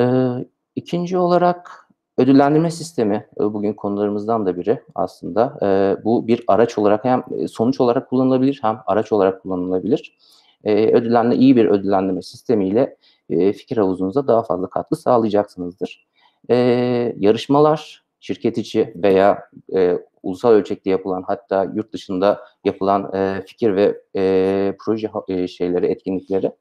Eee, 0.00 0.46
2'nci 0.76 1.18
olarak 1.18 1.88
ödüllendirme 2.18 2.70
sistemi, 2.70 3.14
eee, 3.40 3.46
bugün 3.54 3.74
konularımızdan 3.74 4.46
da 4.46 4.56
biri 4.58 4.82
aslında. 4.94 5.58
Eee, 5.62 6.04
bu 6.04 6.26
bir 6.28 6.44
araç 6.48 6.78
olarak 6.78 7.04
hem 7.04 7.24
sonuç 7.48 7.80
olarak 7.80 8.10
kullanılabilir 8.10 8.58
hem 8.62 8.78
araç 8.86 9.12
olarak 9.12 9.42
kullanılabilir. 9.42 10.18
Eee, 10.64 10.94
ödüllenme 10.94 11.36
iyi 11.36 11.56
bir 11.56 11.66
ödüllendirme 11.66 12.22
sistemiyle, 12.22 12.96
eee, 13.28 13.52
fikir 13.52 13.76
havuzunuza 13.78 14.26
daha 14.28 14.42
fazla 14.42 14.70
katkı 14.70 14.96
sağlayacaksınızdır. 14.96 16.08
Eee, 16.48 17.14
yarışmalar, 17.18 18.04
şirket 18.20 18.58
içi 18.58 18.92
veya, 18.96 19.38
eee, 19.68 19.98
ulusal 20.22 20.50
ölçekte 20.52 20.90
yapılan 20.90 21.22
hatta 21.26 21.64
yurt 21.74 21.92
dışında 21.92 22.40
yapılan, 22.64 23.10
eee, 23.14 23.42
fikir 23.46 23.76
ve, 23.76 24.00
eee, 24.14 24.76
proje 24.84 25.10
eee, 25.28 25.48
şeyleri, 25.48 25.86
etkinlikleri, 25.86 26.52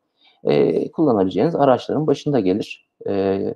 eee, 0.43 0.91
kullanabileceğiniz 0.91 1.55
araçların 1.55 2.07
başında 2.07 2.39
gelir. 2.39 2.87
Eee, 3.07 3.55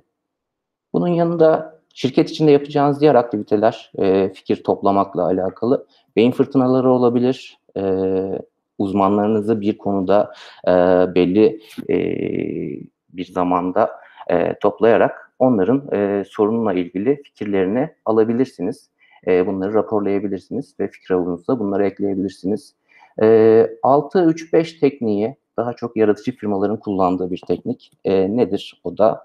bunun 0.94 1.08
yanında 1.08 1.80
şirket 1.94 2.30
içinde 2.30 2.50
yapacağınız 2.52 3.02
diğer 3.02 3.14
aktiviteler, 3.16 3.92
eee, 3.98 4.32
fikir 4.34 4.64
toplamakla 4.64 5.24
alakalı 5.26 5.86
beyin 6.16 6.32
fırtınaları 6.32 6.90
olabilir. 6.92 7.58
Eee, 7.76 8.40
uzmanlarınızı 8.78 9.60
bir 9.62 9.78
konuda, 9.78 10.32
eee, 10.68 11.08
belli, 11.14 11.60
eee, 11.88 12.80
bir 13.12 13.24
zamanda, 13.26 13.90
eee, 14.30 14.58
toplayarak 14.62 15.23
onların, 15.38 15.88
eee, 15.92 16.24
sorunla 16.28 16.72
ilgili 16.74 17.22
fikirlerini 17.24 17.90
alabilirsiniz. 18.04 18.90
Eee, 19.26 19.46
bunları 19.46 19.74
raporlayabilirsiniz 19.74 20.74
ve 20.80 20.88
fikir 20.88 21.14
havuzunuza 21.14 21.58
bunları 21.60 21.86
ekleyebilirsiniz. 21.86 22.74
Eee, 23.22 23.78
6-3-5 23.82 24.74
tekniği 24.80 25.36
daha 25.56 25.72
çok 25.72 25.96
yaratıcı 25.96 26.32
firmaların 26.36 26.80
kullandığı 26.80 27.30
bir 27.30 27.42
teknik. 27.48 27.92
Eee, 28.04 28.36
nedir 28.36 28.80
o 28.84 28.98
da? 28.98 29.24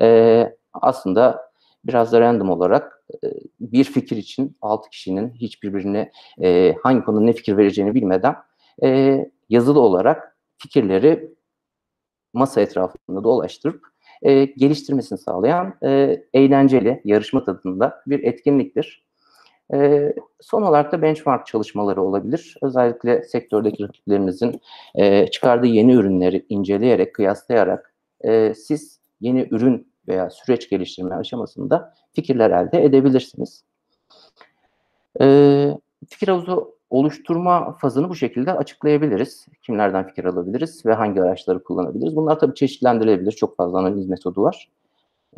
Eee, 0.00 0.56
aslında 0.74 1.50
biraz 1.84 2.12
da 2.12 2.20
random 2.20 2.50
olarak, 2.50 3.04
eee, 3.24 3.34
bir 3.60 3.84
fikir 3.84 4.16
için 4.18 4.56
6 4.62 4.90
kişinin 4.90 5.30
hiç 5.34 5.62
birbirine, 5.62 6.12
eee, 6.38 6.76
hangi 6.84 7.04
konuda 7.04 7.22
ne 7.24 7.32
fikir 7.32 7.56
vereceğini 7.56 7.94
bilmeden, 7.96 8.36
eee, 8.82 9.30
yazılı 9.50 9.80
olarak 9.80 10.38
fikirleri 10.58 11.30
masa 12.34 12.60
etrafında 12.60 13.24
dolaştırıp, 13.24 13.82
eee, 14.22 14.44
geliştirmesini 14.44 15.18
sağlayan, 15.18 15.74
eee, 15.82 16.24
eğlenceli, 16.34 17.00
yarışma 17.04 17.44
tadında 17.44 18.02
bir 18.06 18.24
etkinliktir. 18.24 19.06
Eee, 19.74 20.14
son 20.40 20.62
olarak 20.62 20.92
da 20.92 21.02
benchmark 21.02 21.46
çalışmaları 21.46 22.02
olabilir. 22.02 22.56
Özellikle 22.62 23.24
sektördeki 23.24 23.84
rakiplerinizin, 23.84 24.60
eee, 24.96 25.28
çıkardığı 25.32 25.66
yeni 25.66 25.92
ürünleri 25.94 26.46
inceleyerek, 26.48 27.14
kıyaslayarak, 27.14 27.94
eee, 28.24 28.54
siz 28.54 29.00
yeni 29.20 29.48
ürün 29.50 29.88
veya 30.08 30.30
süreç 30.30 30.70
geliştirme 30.70 31.14
aşamasında 31.14 31.94
fikirler 32.14 32.50
elde 32.50 32.84
edebilirsiniz. 32.84 33.62
Eee, 35.20 35.78
fikir 36.08 36.28
havuzu 36.28 36.75
oluşturma 36.90 37.72
fazını 37.72 38.08
bu 38.08 38.14
şekilde 38.14 38.52
açıklayabiliriz. 38.52 39.46
Kimlerden 39.62 40.06
fikir 40.08 40.24
alabiliriz 40.24 40.86
ve 40.86 40.94
hangi 40.94 41.22
araçları 41.22 41.64
kullanabiliriz? 41.64 42.16
Bunlar 42.16 42.38
tabii 42.38 42.54
çeşitlendirilebilir. 42.54 43.32
Çok 43.32 43.56
fazla 43.56 43.78
analiz 43.78 44.08
metodu 44.08 44.42
var. 44.42 44.68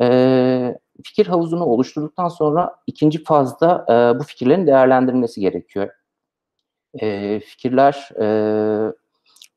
Eee, 0.01 0.79
fikir 1.05 1.27
havuzunu 1.27 1.65
oluşturduktan 1.65 2.29
sonra 2.29 2.75
2'nci 2.87 3.23
fazda, 3.23 3.85
eee, 3.89 4.19
bu 4.19 4.23
fikirlerin 4.23 4.67
değerlendirilmesi 4.67 5.41
gerekiyor. 5.41 5.89
Eee, 7.01 7.39
fikirler, 7.39 8.09
eee, 8.19 8.93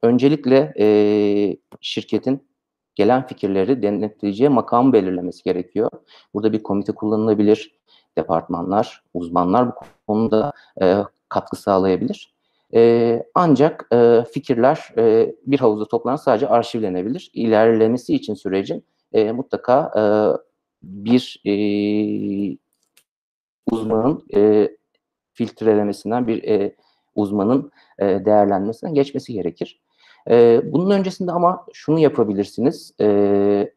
öncelikle 0.02 0.72
eee, 0.76 1.58
şirketin 1.80 2.49
gelen 2.94 3.26
fikirleri 3.26 3.82
denetleyeceği 3.82 4.50
makamı 4.50 4.92
belirlemesi 4.92 5.44
gerekiyor. 5.44 5.90
Burada 6.34 6.52
bir 6.52 6.62
komite 6.62 6.92
kullanılabilir, 6.92 7.76
departmanlar, 8.18 9.04
uzmanlar 9.14 9.68
bu 9.68 9.72
konuda 10.06 10.52
eee, 10.80 10.99
katkı 11.33 11.57
sağlayabilir. 11.57 12.35
Eee, 12.73 13.25
ancak 13.35 13.89
eee, 13.93 14.25
fikirler 14.33 14.95
eee, 14.99 15.37
bir 15.47 15.61
havuzda 15.61 15.89
toplanıp 15.89 16.21
sadece 16.21 16.49
arşivlenebilir. 16.49 17.31
İlerlemesi 17.35 18.15
için 18.15 18.35
sürecin 18.35 18.85
eee, 19.15 19.33
mutlaka 19.33 19.93
eee, 19.97 20.39
bir 20.83 21.41
eee, 21.45 22.59
uzmanın 23.73 24.25
eee, 24.31 24.77
filtrelemesinden, 25.33 26.27
bir 26.29 26.43
eee, 26.43 26.77
uzmanın 27.15 27.73
eee, 28.01 28.25
değerlenmesinden 28.27 28.95
geçmesi 28.95 29.33
gerekir. 29.33 29.81
Eee, 30.31 30.62
bunun 30.67 30.91
öncesinde 30.91 31.33
ama 31.33 31.67
şunu 31.73 31.99
yapabilirsiniz. 32.01 32.95
Eee, 33.01 33.75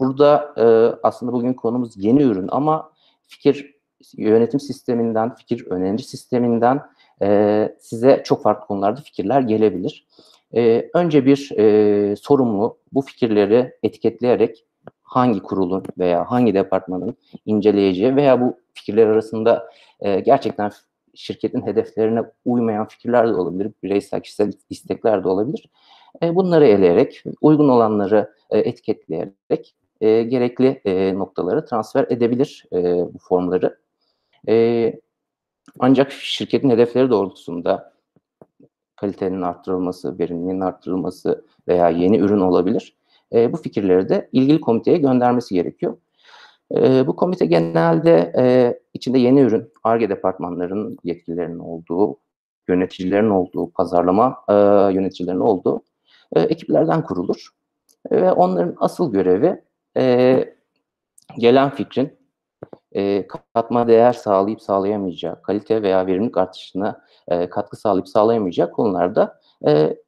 burada 0.00 0.54
eee, 0.58 1.00
aslında 1.04 1.32
bugün 1.32 1.54
konumuz 1.54 2.04
yeni 2.04 2.22
ürün 2.22 2.48
ama 2.52 2.92
fikir 3.28 3.76
yönetim 4.16 4.60
sisteminden, 4.60 5.34
fikir 5.34 5.66
öneri 5.70 6.02
sisteminden 6.02 6.80
eee, 7.22 7.76
size 7.80 8.22
çok 8.24 8.42
farklı 8.42 8.66
konularda 8.66 9.00
fikirler 9.00 9.40
gelebilir. 9.40 10.06
Eee, 10.52 10.90
önce 10.94 11.26
bir 11.26 11.50
eee, 11.58 12.16
sorumlu 12.16 12.78
bu 12.92 13.02
fikirleri 13.02 13.72
etiketleyerek 13.82 14.64
hangi 15.02 15.40
kurulun 15.42 15.82
veya 15.98 16.24
hangi 16.30 16.54
departmanın 16.54 17.16
inceleyeceği 17.46 18.16
veya 18.16 18.40
bu 18.40 18.56
fikirler 18.74 19.06
arasında 19.06 19.68
eee, 20.02 20.20
gerçekten 20.20 20.70
şirketin 21.14 21.66
hedeflerine 21.66 22.22
uymayan 22.44 22.88
fikirler 22.88 23.28
de 23.28 23.34
olabilir, 23.34 23.72
bireysel, 23.82 24.20
kişisel 24.20 24.52
istekler 24.70 25.24
de 25.24 25.28
olabilir. 25.28 25.68
Eee, 26.22 26.34
bunları 26.36 26.66
eleyerek, 26.66 27.24
uygun 27.40 27.68
olanları 27.68 28.30
eee, 28.52 28.58
etiketleyerek 28.60 29.74
eee, 30.00 30.22
gerekli 30.22 30.80
eee, 30.84 31.14
noktalara 31.18 31.64
transfer 31.64 32.06
edebilir 32.10 32.64
eee, 32.72 33.06
bu 33.14 33.18
formları. 33.18 33.78
Eee, 34.48 35.00
ancak 35.80 36.12
şirketin 36.12 36.70
hedefleri 36.70 37.10
doğrultusunda 37.10 37.92
kalitenin 38.96 39.42
arttırılması, 39.42 40.20
verimliliğin 40.20 40.60
arttırılması 40.60 41.44
veya 41.68 41.90
yeni 41.90 42.18
ürün 42.18 42.40
olabilir. 42.40 42.96
Eee, 43.32 43.52
bu 43.52 43.56
fikirleri 43.58 44.08
de 44.10 44.28
ilgili 44.32 44.60
komiteye 44.62 44.98
göndermesi 44.98 45.54
gerekiyor. 45.54 45.96
Eee, 46.72 47.04
bu 47.06 47.16
komite 47.16 47.46
genelde 47.46 48.32
eee, 48.38 48.80
içinde 48.94 49.18
yeni 49.18 49.40
ürün, 49.40 49.72
Ar-Ge 49.84 50.08
departmanlarının 50.10 50.98
yetkililerinin 51.04 51.58
olduğu, 51.58 52.16
yöneticilerin 52.68 53.30
olduğu, 53.30 53.70
pazarlama 53.72 54.36
eee, 54.50 54.56
yöneticilerinin 54.94 55.40
olduğu 55.42 55.82
eee, 56.36 56.42
ekiplerden 56.42 57.04
kurulur. 57.04 57.48
Ve 58.12 58.32
onların 58.32 58.76
asıl 58.80 59.12
görevi 59.12 59.62
eee, 59.96 60.56
gelen 61.38 61.70
fikrin 61.70 62.12
eee, 62.94 63.26
katma 63.28 63.88
değer 63.88 64.12
sağlayıp 64.12 64.62
sağlayamayacağı, 64.62 65.42
kalite 65.42 65.82
veya 65.82 66.06
verimlilik 66.06 66.36
artışına 66.38 67.00
eee, 67.30 67.48
katkı 67.50 67.76
sağlayıp 67.76 68.08
sağlayamayacağı 68.08 68.70
konularda 68.70 69.40
eee, 69.66 69.98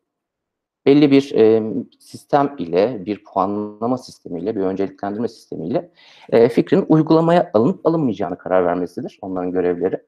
belli 0.87 1.11
bir 1.11 1.33
emm, 1.35 1.85
sistem 2.01 2.57
ile, 2.59 3.07
bir 3.07 3.25
puanlama 3.25 3.99
sistemiyle, 3.99 4.57
bir 4.57 4.61
önceliklendirme 4.63 5.29
sistemiyle 5.29 5.93
eee, 6.33 6.49
fikrin 6.49 6.87
uygulamaya 6.89 7.51
alınıp 7.55 7.87
alınmayacağına 7.87 8.39
karar 8.39 8.67
vermesidir 8.67 9.19
onların 9.23 9.53
görevleri. 9.53 10.01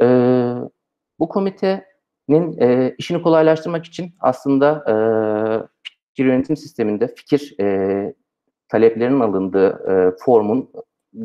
Eee, 0.00 0.54
bu 1.20 1.28
komitenin 1.28 2.52
eee, 2.60 2.94
işini 2.98 3.22
kolaylaştırmak 3.22 3.84
için 3.86 4.12
aslında 4.20 4.84
eee, 4.88 5.68
fikir 6.08 6.26
yönetim 6.26 6.56
sisteminde 6.56 7.08
fikir 7.16 7.54
eee, 7.58 8.14
taleplerinin 8.68 9.20
alındığı 9.20 9.84
eee, 9.88 10.16
formun 10.20 10.70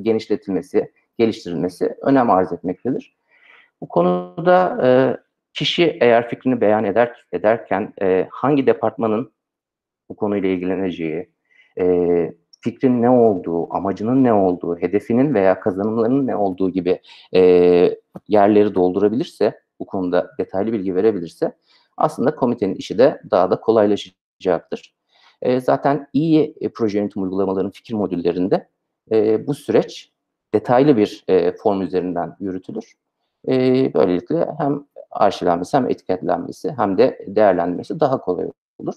genişletilmesi, 0.02 0.92
geliştirilmesi 1.18 1.96
önem 2.02 2.30
arz 2.30 2.54
etmektedir. 2.54 3.16
Bu 3.82 3.88
konuda 3.88 4.80
eee, 4.84 5.18
kişi 5.54 5.98
eğer 6.02 6.30
fikrini 6.30 6.62
beyan 6.62 6.84
eder 6.86 7.26
ederken 7.34 7.94
eee, 8.02 8.28
hangi 8.32 8.68
departmanın 8.68 9.32
bu 10.10 10.16
konuyla 10.16 10.50
ilgileneceği, 10.50 11.30
eee, 11.78 12.36
fikrin 12.62 13.02
ne 13.02 13.10
olduğu, 13.10 13.74
amacının 13.76 14.24
ne 14.24 14.34
olduğu, 14.34 14.78
hedefinin 14.78 15.34
veya 15.34 15.60
kazanımlarının 15.60 16.28
ne 16.28 16.36
olduğu 16.36 16.70
gibi 16.72 17.00
eee, 17.34 18.00
yerleri 18.28 18.76
doldurabilirse, 18.76 19.60
bu 19.80 19.86
konuda 19.86 20.32
detaylı 20.40 20.74
bilgi 20.74 20.96
verebilirse 20.96 21.54
aslında 21.98 22.36
komitenin 22.36 22.76
işi 22.76 22.98
de 22.98 23.22
daha 23.32 23.52
da 23.52 23.62
kolaylaşacaktır. 23.62 24.96
Eee, 25.46 25.60
zaten 25.62 26.08
iyi 26.14 26.56
e, 26.62 26.70
proje 26.70 27.00
yönetim 27.00 27.24
uygulamalarının 27.24 27.72
fikir 27.72 27.94
modüllerinde 27.94 28.70
eee, 29.12 29.44
bu 29.48 29.54
süreç 29.54 30.12
detaylı 30.54 30.98
bir 30.98 31.24
eee, 31.30 31.56
form 31.64 31.82
üzerinden 31.82 32.36
yürütülür. 32.40 32.94
Eee, 33.48 33.92
böylelikle 33.96 34.48
hem 34.60 34.86
arşivlenmesi 35.12 35.78
hem 35.78 35.90
etiketlenmesi 35.90 36.72
hem 36.78 36.98
de 36.98 37.20
değerlendirmesi 37.28 38.00
daha 38.00 38.22
kolay 38.22 38.48
olur. 38.80 38.96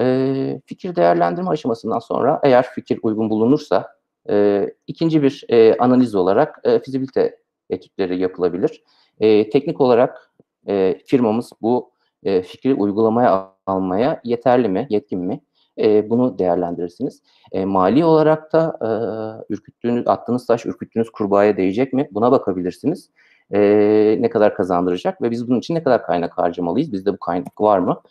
Eee, 0.00 0.62
fikir 0.66 0.96
değerlendirme 0.96 1.50
aşamasından 1.50 1.98
sonra 1.98 2.40
eğer 2.44 2.62
fikir 2.74 2.98
uygun 3.02 3.30
bulunursa 3.30 3.88
eee, 4.28 4.74
ikinci 4.86 5.22
bir 5.22 5.44
eee, 5.50 5.76
analiz 5.78 6.14
olarak 6.14 6.60
eee, 6.66 6.80
fizibilite 6.80 7.36
etütleri 7.70 8.18
yapılabilir. 8.20 8.82
Eee, 9.20 9.50
teknik 9.50 9.80
olarak 9.80 10.32
eee, 10.68 10.98
firmamız 11.06 11.52
bu 11.62 11.92
eee, 12.24 12.42
fikri 12.42 12.74
uygulamaya 12.74 13.52
almaya 13.66 14.20
yeterli 14.24 14.68
mi, 14.68 14.86
yetkin 14.90 15.20
mi? 15.20 15.40
Eee, 15.78 16.06
bunu 16.10 16.38
değerlendirirsiniz. 16.38 17.22
Eee, 17.52 17.66
mali 17.66 18.06
olarak 18.06 18.54
da 18.54 18.78
eee, 18.82 19.46
ürküttüğünüz, 19.56 20.08
attığınız 20.08 20.46
taş 20.46 20.66
ürküttüğünüz 20.66 21.10
kurbağaya 21.10 21.58
değecek 21.58 21.94
mi? 21.94 22.08
Buna 22.12 22.32
bakabilirsiniz. 22.32 23.10
Eee, 23.54 24.18
ne 24.22 24.30
kadar 24.30 24.54
kazandıracak 24.56 25.22
ve 25.22 25.32
biz 25.32 25.48
bunun 25.48 25.60
için 25.60 25.76
ne 25.76 25.84
kadar 25.84 26.04
kaynak 26.06 26.38
harcamalıyız? 26.38 26.92
Bizde 26.92 27.14
bu 27.14 27.18
kaynak 27.20 27.62
var 27.62 27.78
mı? 27.80 28.02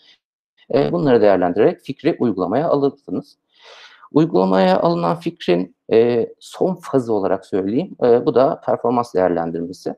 Eee, 0.74 0.90
bunları 0.94 1.22
değerlendirerek 1.22 1.82
fikri 1.82 2.18
uygulamaya 2.20 2.70
alırsınız. 2.70 3.38
Uygulamaya 4.14 4.80
alınan 4.82 5.18
fikrin 5.20 5.76
eee, 5.92 6.36
son 6.40 6.76
fazı 6.76 7.14
olarak 7.14 7.46
söyleyeyim, 7.48 7.96
eee, 8.04 8.24
bu 8.28 8.36
da 8.36 8.62
performans 8.66 9.16
değerlendirmesi. 9.16 9.96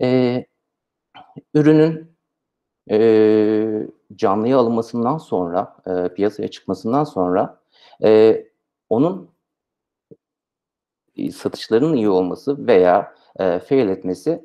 Eee, 0.00 0.46
ürünün 1.54 2.12
eee, 2.90 3.88
canlıya 4.16 4.58
alınmasından 4.58 5.18
sonra, 5.18 5.76
eee, 5.86 6.14
piyasaya 6.14 6.48
çıkmasından 6.48 7.04
sonra 7.04 7.60
eee, 8.02 8.48
onun 8.90 9.30
satışlarının 11.32 11.94
iyi 11.96 12.08
olması 12.08 12.66
veya 12.66 13.14
eee, 13.40 13.58
fail 13.58 13.88
etmesi 13.88 14.44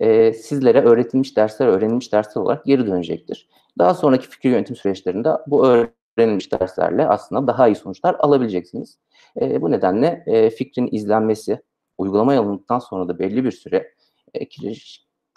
eee, 0.00 0.32
sizlere 0.32 0.82
öğretilmiş 0.82 1.36
dersler, 1.36 1.66
öğrenilmiş 1.66 2.12
dersler 2.12 2.42
olarak 2.42 2.64
geri 2.66 2.86
dönecektir. 2.86 3.48
Daha 3.78 3.94
sonraki 3.94 4.28
fikir 4.28 4.50
yönetim 4.50 4.76
süreçlerinde 4.76 5.30
bu 5.46 5.66
öğrenilmiş 5.68 6.52
derslerle 6.52 7.08
aslında 7.08 7.46
daha 7.46 7.68
iyi 7.68 7.76
sonuçlar 7.76 8.16
alabileceksiniz. 8.20 8.98
Eee, 9.40 9.62
bu 9.62 9.70
nedenle 9.70 10.24
eee, 10.26 10.50
fikrin 10.50 10.88
izlenmesi, 10.92 11.60
uygulamaya 11.98 12.40
alındıktan 12.40 12.78
sonra 12.78 13.08
da 13.08 13.18
belli 13.18 13.44
bir 13.44 13.52
süre 13.52 13.94
eee, 14.34 14.48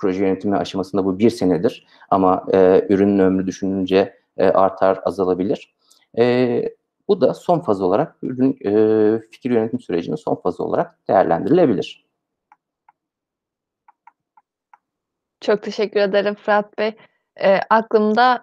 proje 0.02 0.26
yönetimi 0.26 0.58
aşamasında 0.58 1.06
bu 1.06 1.20
1 1.20 1.30
senedir 1.30 1.88
ama 2.10 2.46
eee, 2.54 2.88
ürünün 2.90 3.20
ömrü 3.20 3.48
düşününce 3.48 4.16
eee, 4.40 4.50
artar, 4.50 5.00
azalabilir. 5.06 5.74
Eee, 6.18 6.76
bu 7.08 7.22
da 7.22 7.34
son 7.34 7.60
faz 7.60 7.82
olarak 7.82 8.16
ürün 8.24 8.58
eee, 8.62 9.22
fikir 9.32 9.52
yönetim 9.52 9.80
sürecinin 9.80 10.16
son 10.16 10.36
fazı 10.36 10.64
olarak 10.64 11.00
değerlendirilebilir. 11.10 12.06
Çok 15.42 15.64
teşekkür 15.64 16.00
ederim 16.00 16.36
Fırat 16.36 16.80
Bey. 16.80 16.94
Eee, 17.42 17.62
aklımda 17.70 18.42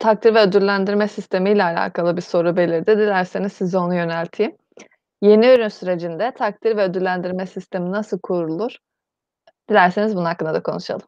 takdir 0.00 0.34
ve 0.34 0.40
ödüllendirme 0.42 1.08
sistemiyle 1.08 1.64
alakalı 1.64 2.16
bir 2.16 2.22
soru 2.22 2.56
belirdi. 2.56 2.98
Dilerseniz 2.98 3.52
size 3.52 3.78
onu 3.78 3.94
yönelteyim. 3.96 4.56
Yeni 5.22 5.46
ürün 5.46 5.68
sürecinde 5.68 6.32
takdir 6.38 6.76
ve 6.78 6.82
ödüllendirme 6.84 7.46
sistemi 7.46 7.92
nasıl 7.92 8.20
kurulur? 8.20 8.76
Dilerseniz 9.72 10.16
bunun 10.16 10.24
hakkında 10.24 10.54
da 10.54 10.62
konuşalım. 10.62 11.06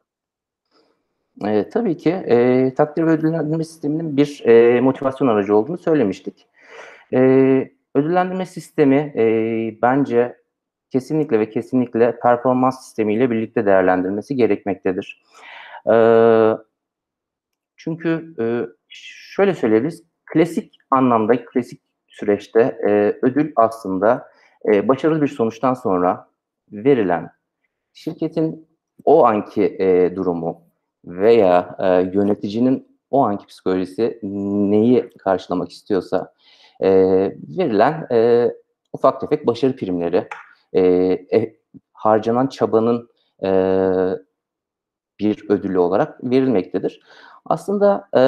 Eee, 1.44 1.68
tabii 1.70 1.96
ki. 1.96 2.11
Eee, 2.11 2.74
takdir 2.74 3.07
ve 3.07 3.11
ödüllendirme 3.11 3.64
sisteminin 3.64 4.16
bir 4.16 4.42
eee, 4.46 4.81
motivasyon 4.81 5.29
aracı 5.29 5.57
olduğunu 5.57 5.79
söylemiştik. 5.79 6.46
Eee, 7.12 7.72
ödüllendirme 7.94 8.46
sistemi 8.46 9.12
eee, 9.16 9.79
bence 9.83 10.37
kesinlikle 10.90 11.40
ve 11.40 11.50
kesinlikle 11.50 12.18
performans 12.20 12.85
sistemiyle 12.85 13.31
birlikte 13.31 13.66
değerlendirilmesi 13.66 14.37
gerekmektedir. 14.37 15.22
Eee, 15.88 16.57
çünkü 17.77 18.35
eee, 18.38 18.66
şöyle 18.88 19.55
söyleyebiliriz, 19.55 20.03
klasik 20.33 20.77
anlamda, 20.90 21.44
klasik 21.44 21.81
süreçte 22.09 22.79
eee, 22.88 23.18
ödül 23.22 23.53
aslında 23.57 24.29
eee, 24.72 24.88
başarılı 24.88 25.22
bir 25.22 25.29
sonuçtan 25.29 25.74
sonra 25.74 26.29
verilen, 26.72 27.31
şirketin 27.94 28.66
o 29.04 29.24
anki 29.24 29.62
eee, 29.62 30.16
durumu 30.16 30.61
veya 31.04 31.76
eee, 31.80 32.11
yöneticinin 32.14 32.88
o 33.11 33.20
anki 33.24 33.46
psikolojisi 33.46 34.18
neyi 34.22 35.11
karşılamak 35.18 35.70
istiyorsa 35.70 36.33
e, 36.80 36.90
verilen 37.59 38.07
e, 38.12 38.50
ufak 38.92 39.20
tefek 39.20 39.46
başarı 39.46 39.76
primleri, 39.76 40.28
e, 40.72 40.80
e, 41.33 41.57
harcanan 41.92 42.46
çabanın 42.46 43.09
e, 43.44 43.50
bir 45.20 45.50
ödülü 45.50 45.78
olarak 45.78 46.24
verilmektedir. 46.24 47.00
Aslında 47.44 48.09
e, 48.16 48.22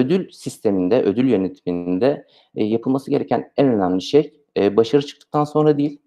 ödül 0.00 0.30
sisteminde, 0.30 1.02
ödül 1.02 1.28
yönetiminde 1.28 2.26
e, 2.54 2.64
yapılması 2.64 3.10
gereken 3.10 3.52
en 3.56 3.66
önemli 3.68 4.02
şey 4.02 4.34
e, 4.56 4.76
başarı 4.76 5.06
çıktıktan 5.06 5.44
sonra 5.44 5.78
değil, 5.78 6.00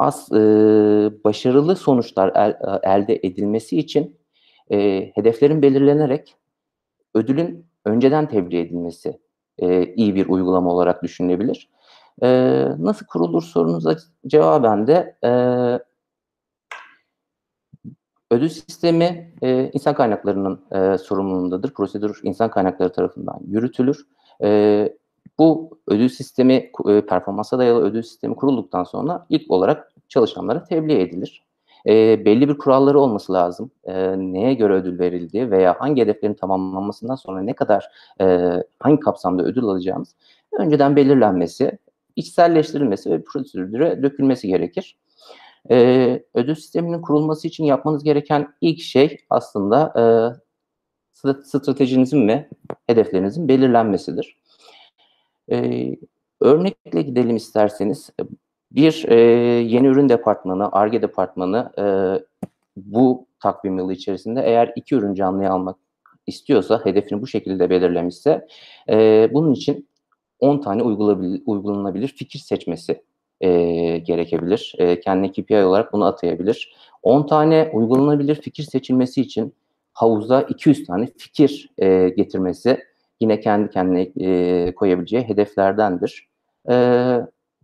az 0.00 0.32
e, 0.32 0.38
başarılı 1.24 1.76
sonuçlar 1.76 2.32
el, 2.34 2.56
elde 2.82 3.20
edilmesi 3.22 3.78
için 3.78 4.18
e, 4.70 5.10
hedeflerin 5.14 5.62
belirlenerek 5.62 6.34
ödülün 7.14 7.66
önceden 7.84 8.28
tebliğ 8.28 8.58
edilmesi 8.58 9.20
e, 9.58 9.94
iyi 9.94 10.14
bir 10.14 10.26
uygulama 10.26 10.72
olarak 10.72 11.02
düşünülebilir. 11.02 11.70
E, 12.22 12.28
nasıl 12.78 13.06
kurulur 13.06 13.42
sorunuza 13.42 13.96
cevaben 14.26 14.86
de 14.86 15.16
e, 15.24 15.30
ödül 18.30 18.48
sistemi 18.48 19.34
e, 19.42 19.70
insan 19.72 19.94
kaynaklarının 19.94 20.64
e, 20.72 20.98
sorumluluğundadır. 20.98 21.74
Prosedür 21.74 22.20
insan 22.22 22.50
kaynakları 22.50 22.92
tarafından 22.92 23.40
yürütülür. 23.46 24.06
E, 24.42 24.88
bu 25.38 25.78
ödül 25.88 26.08
sistemi, 26.08 26.72
performansa 27.08 27.58
dayalı 27.58 27.82
ödül 27.82 28.02
sistemi 28.02 28.36
kurulduktan 28.36 28.84
sonra 28.84 29.26
ilk 29.28 29.50
olarak 29.50 29.89
çalışanlara 30.10 30.64
tebliğ 30.64 31.00
edilir. 31.00 31.42
E, 31.86 32.24
belli 32.24 32.48
bir 32.48 32.58
kuralları 32.58 33.00
olması 33.00 33.32
lazım. 33.32 33.70
E, 33.84 34.18
neye 34.18 34.54
göre 34.54 34.72
ödül 34.72 34.98
verildiği 34.98 35.50
veya 35.50 35.80
hangi 35.80 36.02
hedeflerin 36.02 36.34
tamamlanmasından 36.34 37.14
sonra 37.14 37.42
ne 37.42 37.54
kadar, 37.54 37.90
e, 38.20 38.50
hangi 38.78 39.00
kapsamda 39.00 39.42
ödül 39.42 39.64
alacağımız 39.64 40.14
önceden 40.52 40.96
belirlenmesi, 40.96 41.78
içselleştirilmesi 42.16 43.10
ve 43.10 43.22
prosedüre 43.24 44.02
dökülmesi 44.02 44.48
gerekir. 44.48 44.96
E, 45.70 46.22
ödül 46.34 46.54
sisteminin 46.54 47.00
kurulması 47.00 47.48
için 47.48 47.64
yapmanız 47.64 48.04
gereken 48.04 48.54
ilk 48.60 48.80
şey 48.80 49.18
aslında 49.30 49.92
e, 49.96 50.04
stratejinizin 51.44 52.28
ve 52.28 52.48
hedeflerinizin 52.86 53.48
belirlenmesidir. 53.48 54.36
E, 55.52 55.88
örnekle 56.40 57.02
gidelim 57.02 57.36
isterseniz. 57.36 58.10
Bir 58.72 59.04
e, 59.08 59.14
yeni 59.60 59.86
ürün 59.86 60.08
departmanı, 60.08 60.68
ARGE 60.72 61.02
departmanı 61.02 61.72
e, 61.78 61.84
bu 62.76 63.26
takvim 63.40 63.78
yılı 63.78 63.92
içerisinde 63.92 64.42
eğer 64.42 64.72
iki 64.76 64.94
ürün 64.94 65.14
canlıya 65.14 65.52
almak 65.52 65.76
istiyorsa, 66.26 66.80
hedefini 66.84 67.22
bu 67.22 67.26
şekilde 67.26 67.70
belirlemişse, 67.70 68.46
e, 68.88 69.28
bunun 69.32 69.52
için 69.52 69.88
10 70.40 70.58
tane 70.60 70.82
uygulanabilir 71.46 72.08
fikir 72.08 72.38
seçmesi 72.38 73.02
e, 73.40 73.50
gerekebilir. 73.98 74.74
E, 74.78 75.00
kendi 75.00 75.32
KPI 75.32 75.64
olarak 75.64 75.92
bunu 75.92 76.04
atayabilir. 76.04 76.74
10 77.02 77.26
tane 77.26 77.70
uygulanabilir 77.72 78.34
fikir 78.34 78.62
seçilmesi 78.62 79.20
için 79.20 79.54
havuza 79.92 80.42
200 80.42 80.86
tane 80.86 81.08
fikir 81.18 81.70
e, 81.78 82.08
getirmesi 82.08 82.84
yine 83.20 83.40
kendi 83.40 83.70
kendine 83.70 84.10
e, 84.20 84.74
koyabileceği 84.74 85.22
hedeflerdendir. 85.22 86.28
E, 86.70 86.74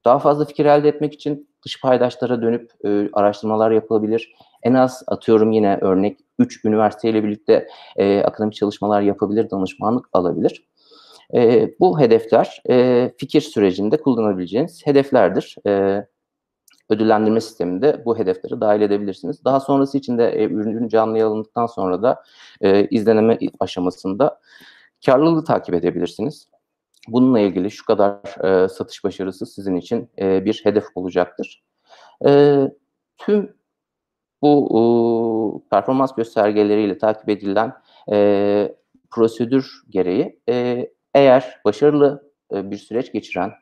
daha 0.06 0.18
fazla 0.18 0.44
fikir 0.44 0.66
elde 0.66 0.88
etmek 0.88 1.14
için 1.14 1.48
dış 1.64 1.80
paydaşlara 1.80 2.42
dönüp 2.42 2.70
e, 2.84 3.08
araştırmalar 3.12 3.70
yapılabilir. 3.70 4.34
En 4.62 4.74
az 4.74 5.02
atıyorum 5.06 5.52
yine 5.52 5.78
örnek 5.80 6.18
3 6.38 6.64
üniversiteyle 6.64 7.24
birlikte 7.24 7.68
e, 7.96 8.22
akademik 8.22 8.54
çalışmalar 8.54 9.00
yapabilir, 9.00 9.50
danışmanlık 9.50 10.08
alabilir. 10.12 10.68
E, 11.34 11.70
bu 11.80 12.00
hedefler 12.00 12.62
e, 12.70 13.12
fikir 13.18 13.40
sürecinde 13.40 13.96
kullanabileceğiniz 13.96 14.86
hedeflerdir. 14.86 15.56
E, 15.66 16.04
ödüllendirme 16.90 17.40
sisteminde 17.40 18.02
bu 18.04 18.18
hedefleri 18.18 18.60
dahil 18.60 18.80
edebilirsiniz. 18.80 19.44
Daha 19.44 19.60
sonrası 19.60 19.98
için 19.98 20.18
de 20.18 20.28
e, 20.28 20.44
ürünün 20.44 20.88
canlıya 20.88 21.26
alındıktan 21.26 21.66
sonra 21.66 22.02
da 22.02 22.22
e, 22.60 22.88
izleneme 22.88 23.38
aşamasında 23.60 24.40
karlılığı 25.06 25.44
takip 25.44 25.74
edebilirsiniz. 25.74 26.48
Bununla 27.08 27.40
ilgili 27.40 27.70
şu 27.70 27.84
kadar 27.84 28.44
e, 28.44 28.68
satış 28.68 29.04
başarısı 29.04 29.46
sizin 29.46 29.76
için 29.76 30.10
e, 30.18 30.44
bir 30.44 30.60
hedef 30.64 30.84
olacaktır. 30.94 31.64
E, 32.26 32.60
tüm 33.18 33.56
bu 34.42 35.62
e, 35.64 35.68
performans 35.70 36.14
göstergeleriyle 36.14 36.98
takip 36.98 37.28
edilen 37.28 37.72
e, 38.12 38.76
prosedür 39.10 39.82
gereği 39.90 40.40
e, 40.48 40.88
eğer 41.14 41.60
başarılı 41.64 42.32
e, 42.52 42.70
bir 42.70 42.76
süreç 42.76 43.12
geçiren 43.12 43.52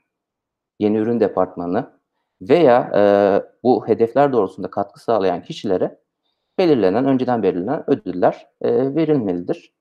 yeni 0.78 0.96
ürün 0.96 1.20
departmanı 1.20 1.90
veya 2.40 2.90
e, 2.94 3.02
bu 3.62 3.88
hedefler 3.88 4.32
doğrultusunda 4.32 4.70
katkı 4.70 5.00
sağlayan 5.00 5.42
kişilere 5.42 5.98
belirlenen, 6.58 7.04
önceden 7.04 7.42
belirlenen 7.42 7.90
ödüller 7.90 8.46
e, 8.62 8.94
verilmelidir. 8.94 9.72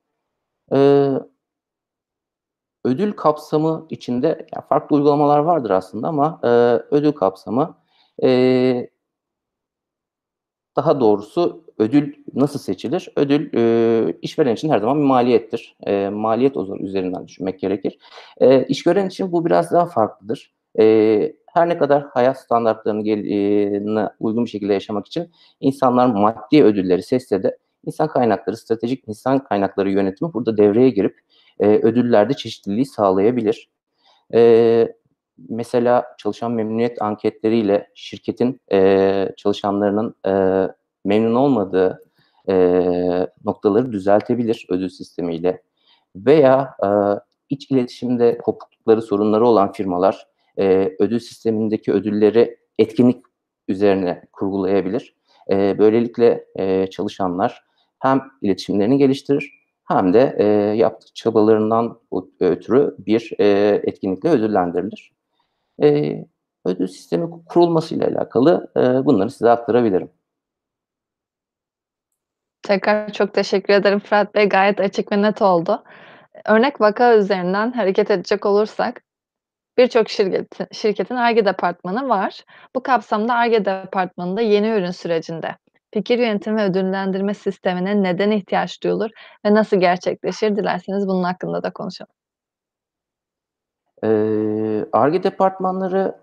E, 0.73 1.10
ödül 2.84 3.12
kapsamı 3.12 3.86
içinde 3.89 4.28
yani 4.28 4.65
farklı 4.69 4.96
uygulamalar 4.96 5.39
vardır 5.39 5.69
aslında 5.69 6.08
ama 6.08 6.39
e, 6.43 6.48
ödül 6.91 7.12
kapsamı 7.12 7.78
e, 8.24 8.89
daha 10.76 11.00
doğrusu 11.00 11.63
ödül 11.78 12.13
nasıl 12.34 12.60
seçilir? 12.60 13.10
Ödül 13.15 13.50
e, 13.54 14.13
işveren 14.22 14.54
için 14.54 14.69
her 14.69 14.80
zaman 14.80 14.98
bir 14.98 15.04
maliyettir. 15.04 15.76
E, 15.88 16.10
maliyet 16.10 16.56
üzerinden 16.80 17.28
düşünmek 17.28 17.60
gerekir. 17.60 17.98
E, 18.38 18.63
işveren 18.65 19.08
için 19.08 19.32
bu 19.32 19.46
biraz 19.46 19.72
daha 19.72 19.86
farklıdır. 19.86 20.54
E, 20.80 21.34
her 21.54 21.69
ne 21.69 21.78
kadar 21.78 22.04
hayat 22.10 22.39
standartlarını 22.39 23.10
e, 23.10 24.10
uygun 24.19 24.46
bir 24.46 24.50
şekilde 24.50 24.74
yaşamak 24.74 25.08
için 25.08 25.32
insanlar 25.60 26.08
maddi 26.08 26.63
ödülleri 26.63 27.04
seçse 27.04 27.43
de 27.43 27.58
insan 27.86 28.08
kaynakları, 28.08 28.58
stratejik 28.58 29.04
insan 29.08 29.43
kaynakları 29.43 29.91
yönetimi 29.91 30.34
burada 30.34 30.58
devreye 30.58 30.89
girip 30.89 31.19
e, 31.60 31.68
ödüllerde 31.68 32.34
çeşitliliği 32.34 32.86
sağlayabilir. 32.86 33.70
E, 34.34 34.94
mesela 35.50 36.06
çalışan 36.18 36.52
memnuniyet 36.52 37.02
anketleriyle 37.02 37.89
şirketin 37.96 38.62
e, 38.72 39.30
çalışanlarının 39.38 40.16
e, 40.28 40.34
memnun 41.06 41.36
olmadığı 41.36 42.04
e, 42.50 42.56
noktaları 43.46 43.92
düzeltebilir 43.92 44.68
ödül 44.70 44.89
sistemiyle. 44.89 45.62
Veya 46.16 46.76
e, 46.84 46.88
iç 47.50 47.72
iletişimde 47.72 48.38
kopuklukları, 48.38 49.02
sorunları 49.02 49.48
olan 49.48 49.72
firmalar 49.72 50.28
e, 50.60 50.96
ödül 51.00 51.20
sistemindeki 51.20 51.94
ödülleri 51.94 52.58
etkinlik 52.80 53.26
üzerine 53.68 54.22
kurgulayabilir. 54.32 55.16
E, 55.52 55.80
böylelikle 55.80 56.46
e, 56.56 56.88
çalışanlar 56.88 57.63
hem 58.00 58.22
iletişimlerini 58.42 58.98
geliştirir 58.98 59.62
hem 59.84 60.13
de 60.13 60.36
e, 60.38 60.46
yaptığı 60.78 61.13
çabalarından 61.13 62.00
ötürü 62.39 62.96
bir 63.00 63.32
e, 63.39 63.46
etkinlikle 63.84 64.30
ödüllendirilir. 64.30 65.12
E, 65.84 66.17
ödül 66.65 66.88
sistemi 66.88 67.30
kurulmasıyla 67.46 68.08
alakalı 68.08 68.72
e, 68.78 69.06
bunları 69.06 69.30
size 69.30 69.50
aktarabilirim. 69.50 70.10
Tekrar 72.62 73.12
çok 73.12 73.34
teşekkür 73.34 73.74
ederim 73.74 74.00
Fırat 74.00 74.36
Bey. 74.36 74.50
Gayet 74.50 74.80
açık 74.80 75.12
ve 75.12 75.22
net 75.22 75.41
oldu. 75.41 75.84
Örnek 76.46 76.82
vaka 76.82 77.15
üzerinden 77.15 77.72
hareket 77.72 78.12
edecek 78.12 78.46
olursak 78.46 79.02
birçok 79.78 80.10
şirketin 80.10 80.67
şirketin 80.72 81.15
Ar-Ge 81.15 81.46
departmanı 81.46 82.10
var. 82.10 82.43
Bu 82.76 82.84
kapsamda 82.84 83.34
Ar-Ge 83.34 83.65
departmanında 83.65 84.41
yeni 84.41 84.67
ürün 84.67 84.91
sürecinde 84.91 85.56
fikir 85.94 86.20
yönetimi 86.20 86.58
ve 86.58 86.64
ödüllendirme 86.66 87.34
sistemine 87.34 88.04
neden 88.04 88.32
ihtiyaç 88.32 88.84
duyulur 88.84 89.10
ve 89.46 89.54
nasıl 89.54 89.78
gerçekleşir? 89.78 90.56
Dilerseniz 90.56 91.08
bunun 91.08 91.24
hakkında 91.24 91.64
da 91.64 91.74
konuşalım. 91.74 92.14
Ar-Ge 94.94 95.24
departmanları 95.24 96.16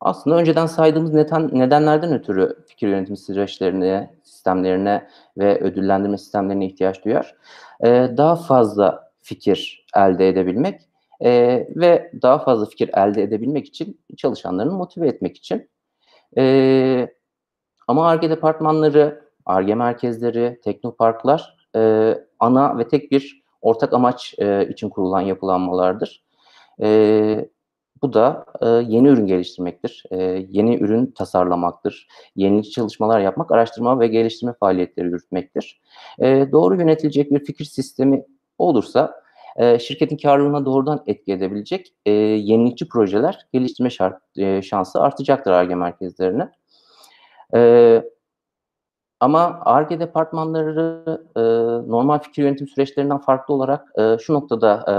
aslında 0.00 0.36
önceden 0.36 0.66
saydığımız 0.66 1.14
neden 1.14 1.50
nedenlerden 1.58 2.12
ötürü 2.12 2.56
fikir 2.68 2.88
yönetimi 2.88 3.16
süreçlerine, 3.16 4.14
sistemlerine 4.22 5.08
ve 5.38 5.60
ödüllendirme 5.60 6.18
sistemlerine 6.18 6.66
ihtiyaç 6.66 7.04
duyar. 7.04 7.36
Eee, 7.84 8.14
daha 8.16 8.36
fazla 8.36 9.10
fikir 9.22 9.86
elde 9.96 10.28
edebilmek, 10.28 10.80
eee, 11.20 11.68
ve 11.76 12.12
daha 12.22 12.38
fazla 12.38 12.66
fikir 12.66 12.90
elde 12.94 13.22
edebilmek 13.22 13.66
için 13.66 14.00
çalışanlarını 14.16 14.72
motive 14.72 15.08
etmek 15.08 15.36
için. 15.36 15.70
Eee, 16.36 17.14
ama 17.88 18.08
Ar-Ge 18.08 18.30
departmanları, 18.30 19.22
Ar-Ge 19.46 19.74
merkezleri, 19.74 20.60
teknoparklar, 20.64 21.56
eee, 21.74 22.26
ana 22.40 22.78
ve 22.78 22.88
tek 22.88 23.10
bir 23.12 23.42
ortak 23.62 23.92
amaç, 23.92 24.34
eee, 24.38 24.68
için 24.70 24.88
kurulan 24.88 25.20
yapılanmalardır. 25.20 26.24
Eee, 26.80 27.48
bu 28.02 28.12
da 28.12 28.46
e, 28.62 28.66
yeni 28.68 29.08
ürün 29.08 29.26
geliştirmektir, 29.26 30.04
e, 30.10 30.46
yeni 30.50 30.76
ürün 30.76 31.06
tasarlamaktır, 31.06 32.06
yeni 32.36 32.70
çalışmalar 32.70 33.20
yapmak, 33.20 33.52
araştırma 33.52 34.00
ve 34.00 34.06
geliştirme 34.06 34.52
faaliyetleri 34.60 35.06
yürütmektir. 35.06 35.80
E, 36.18 36.52
doğru 36.52 36.76
yönetilecek 36.76 37.30
bir 37.32 37.44
fikir 37.44 37.64
sistemi 37.64 38.24
olursa 38.58 39.22
e, 39.56 39.78
şirketin 39.78 40.16
karlılığına 40.16 40.64
doğrudan 40.66 41.02
etki 41.06 41.32
edebilecek 41.32 41.94
e, 42.06 42.10
yenilikçi 42.12 42.88
projeler 42.88 43.46
geliştirme 43.52 43.90
şart, 43.90 44.22
e, 44.38 44.62
şansı 44.62 45.00
artacaktır 45.00 45.50
ARGE 45.50 45.74
merkezlerine. 45.74 46.52
E, 47.54 48.02
ama 49.20 49.60
ARGE 49.64 50.00
departmanları 50.00 51.04
e, 51.36 51.40
normal 51.90 52.18
fikir 52.18 52.42
yönetim 52.42 52.68
süreçlerinden 52.68 53.18
farklı 53.18 53.54
olarak 53.54 53.88
e, 53.98 54.18
şu 54.18 54.34
noktada 54.34 54.84
e, 54.88 54.94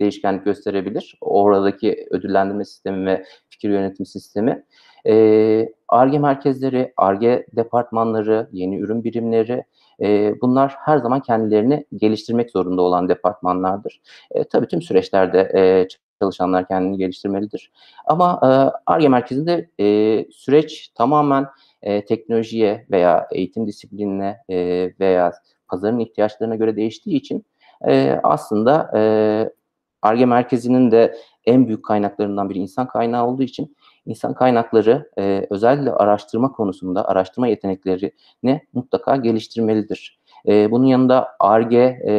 değişkenlik 0.00 0.44
gösterebilir. 0.44 1.18
Oradaki 1.20 2.06
ödüllendirme 2.10 2.64
sistemi 2.64 3.06
ve 3.06 3.24
fikir 3.50 3.70
yönetim 3.70 4.06
sistemi. 4.06 4.64
ARGE 5.88 6.18
merkezleri, 6.18 6.92
ARGE 6.96 7.46
departmanları, 7.56 8.48
yeni 8.52 8.78
ürün 8.78 9.04
birimleri 9.04 9.64
e, 10.00 10.34
bunlar 10.40 10.74
her 10.78 10.98
zaman 10.98 11.20
kendilerini 11.20 11.86
geliştirmek 11.96 12.50
zorunda 12.50 12.82
olan 12.82 13.08
departmanlardır. 13.08 14.00
E, 14.30 14.44
tabii 14.44 14.66
tüm 14.66 14.82
süreçlerde 14.82 15.40
e, 15.54 15.88
çalışanlar 16.24 16.68
kendini 16.68 16.96
geliştirmelidir. 16.96 17.70
Ama 18.06 18.40
ARGE 18.86 19.08
merkezinde 19.08 19.70
e, 19.80 19.86
süreç 20.30 20.88
tamamen 20.94 21.46
e, 21.82 22.04
teknolojiye 22.04 22.86
veya 22.90 23.28
eğitim 23.32 23.66
disiplinine 23.66 24.38
e, 24.50 24.90
veya 25.00 25.32
pazarın 25.68 25.98
ihtiyaçlarına 25.98 26.56
göre 26.56 26.76
değiştiği 26.76 27.16
için 27.16 27.44
e, 27.88 28.20
aslında 28.22 28.90
ARGE 30.02 30.26
merkezinin 30.26 30.90
de 30.90 31.16
en 31.46 31.66
büyük 31.66 31.84
kaynaklarından 31.84 32.50
biri 32.50 32.58
insan 32.58 32.88
kaynağı 32.88 33.26
olduğu 33.26 33.42
için 33.42 33.76
insan 34.06 34.34
kaynakları 34.34 35.10
e, 35.18 35.46
özellikle 35.50 35.92
araştırma 35.92 36.52
konusunda 36.52 37.08
araştırma 37.08 37.48
yeteneklerini 37.48 38.60
mutlaka 38.72 39.16
geliştirmelidir. 39.16 40.18
E, 40.48 40.70
bunun 40.70 40.86
yanında 40.86 41.28
ARGE 41.40 42.00
e, 42.06 42.14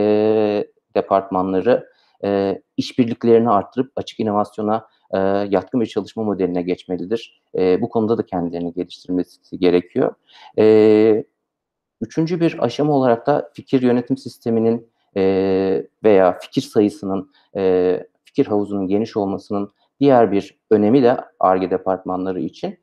departmanları 0.95 1.94
e, 2.25 2.61
işbirliklerini 2.77 3.49
arttırıp 3.49 3.91
açık 3.95 4.19
inovasyona 4.19 4.87
e, 5.11 5.17
yatkın 5.49 5.81
bir 5.81 5.85
çalışma 5.85 6.23
modeline 6.23 6.61
geçmelidir. 6.61 7.41
E, 7.55 7.81
bu 7.81 7.89
konuda 7.89 8.17
da 8.17 8.25
kendilerini 8.25 8.73
geliştirmesi 8.73 9.59
gerekiyor. 9.59 10.15
E, 10.59 11.25
üçüncü 12.01 12.39
bir 12.39 12.63
aşama 12.63 12.93
olarak 12.93 13.27
da 13.27 13.51
fikir 13.53 13.81
yönetim 13.81 14.17
sisteminin 14.17 14.89
e, 15.17 15.87
veya 16.03 16.39
fikir 16.39 16.61
sayısının, 16.61 17.31
e, 17.55 18.03
fikir 18.23 18.45
havuzunun 18.45 18.87
geniş 18.87 19.17
olmasının 19.17 19.71
diğer 19.99 20.31
bir 20.31 20.59
önemi 20.71 21.03
de 21.03 21.17
ARGE 21.39 21.71
departmanları 21.71 22.39
için 22.39 22.79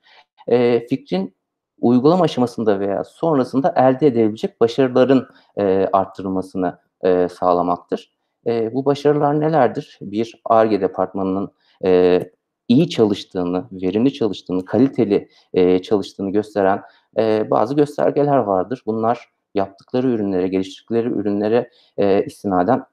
e, 0.48 0.86
fikrin 0.86 1.34
uygulama 1.80 2.24
aşamasında 2.24 2.80
veya 2.80 3.04
sonrasında 3.04 3.74
elde 3.76 4.06
edilebilecek 4.06 4.60
başarıların 4.60 5.28
e, 5.56 5.88
arttırılmasını 5.92 6.78
e, 7.04 7.28
sağlamaktır. 7.28 8.12
E, 8.46 8.74
bu 8.74 8.84
başarılar 8.84 9.40
nelerdir? 9.40 9.98
Bir, 10.02 10.42
ARGE 10.44 10.80
departmanının 10.80 11.52
e, 11.84 12.20
iyi 12.68 12.90
çalıştığını, 12.90 13.64
verimli 13.72 14.12
çalıştığını, 14.12 14.64
kaliteli 14.64 15.28
e, 15.54 15.82
çalıştığını 15.82 16.30
gösteren 16.30 16.82
e, 17.18 17.50
bazı 17.50 17.74
göstergeler 17.74 18.36
vardır. 18.36 18.82
Bunlar 18.86 19.28
yaptıkları 19.54 20.08
ürünlere, 20.08 20.48
geliştirdikleri 20.48 21.08
ürünlere 21.08 21.70
e, 21.96 22.24
istinaden 22.24 22.84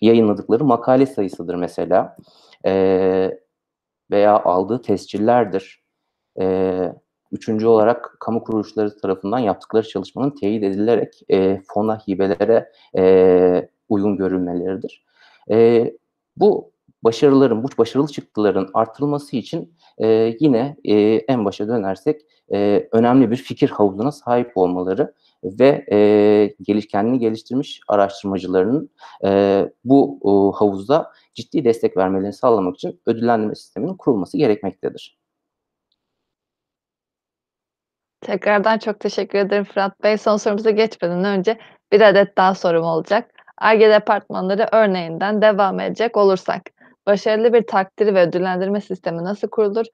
yayınladıkları 0.00 0.64
makale 0.64 1.06
sayısıdır 1.06 1.54
mesela. 1.54 2.16
E, 2.66 3.38
veya 4.10 4.42
aldığı 4.42 4.82
tescillerdir. 4.82 5.82
E, 6.40 6.92
üçüncü 7.32 7.66
olarak 7.66 8.16
kamu 8.20 8.44
kuruluşları 8.44 8.96
tarafından 9.00 9.38
yaptıkları 9.38 9.88
çalışmanın 9.88 10.30
teyit 10.30 10.64
edilerek 10.64 11.22
e, 11.28 11.60
fona, 11.68 11.98
hibelere 11.98 12.72
e, 12.96 13.68
uygun 13.88 14.16
görülmeleridir. 14.16 15.04
E, 15.50 15.90
bu 16.36 16.72
başarıların, 17.04 17.62
bu 17.62 17.68
başarılı 17.78 18.08
çıktıların 18.08 18.68
artırılması 18.74 19.36
için 19.36 19.74
e, 19.98 20.36
yine 20.40 20.76
e, 20.84 20.94
en 21.14 21.44
başa 21.44 21.68
dönersek 21.68 22.20
e, 22.52 22.88
önemli 22.92 23.30
bir 23.30 23.36
fikir 23.36 23.68
havuzuna 23.68 24.12
sahip 24.12 24.52
olmaları 24.54 25.14
ve 25.44 25.86
e, 25.92 26.54
geliş, 26.62 26.88
kendini 26.88 27.18
geliştirmiş 27.18 27.80
araştırmacılarının 27.88 28.90
e, 29.24 29.62
bu 29.84 30.20
e, 30.24 30.58
havuzda 30.58 31.12
ciddi 31.34 31.64
destek 31.64 31.96
vermelerini 31.96 32.32
sağlamak 32.32 32.76
için 32.76 33.00
ödüllendirme 33.06 33.54
sisteminin 33.54 33.94
kurulması 33.94 34.38
gerekmektedir. 34.38 35.18
Tekrardan 38.20 38.78
çok 38.78 39.00
teşekkür 39.00 39.38
ederim 39.38 39.64
Fırat 39.64 40.02
Bey. 40.02 40.18
Son 40.18 40.36
sorumuza 40.36 40.70
geçmeden 40.70 41.24
önce 41.24 41.58
bir 41.92 42.00
adet 42.00 42.36
daha 42.36 42.54
sorum 42.54 42.84
olacak. 42.84 43.37
ARGE 43.60 43.90
departmanları 43.90 44.68
örneğinden 44.72 45.42
devam 45.42 45.80
edecek 45.80 46.16
olursak, 46.16 46.62
başarılı 47.06 47.52
bir 47.52 47.66
takdir 47.66 48.14
ve 48.14 48.22
ödüllendirme 48.22 48.80
sistemi 48.80 49.24
nasıl 49.24 49.48
kurulur? 49.48 49.86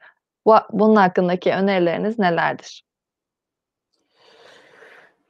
Bu, 0.46 0.54
bunun 0.72 0.96
hakkındaki 0.96 1.52
önerileriniz 1.52 2.18
nelerdir? 2.18 2.84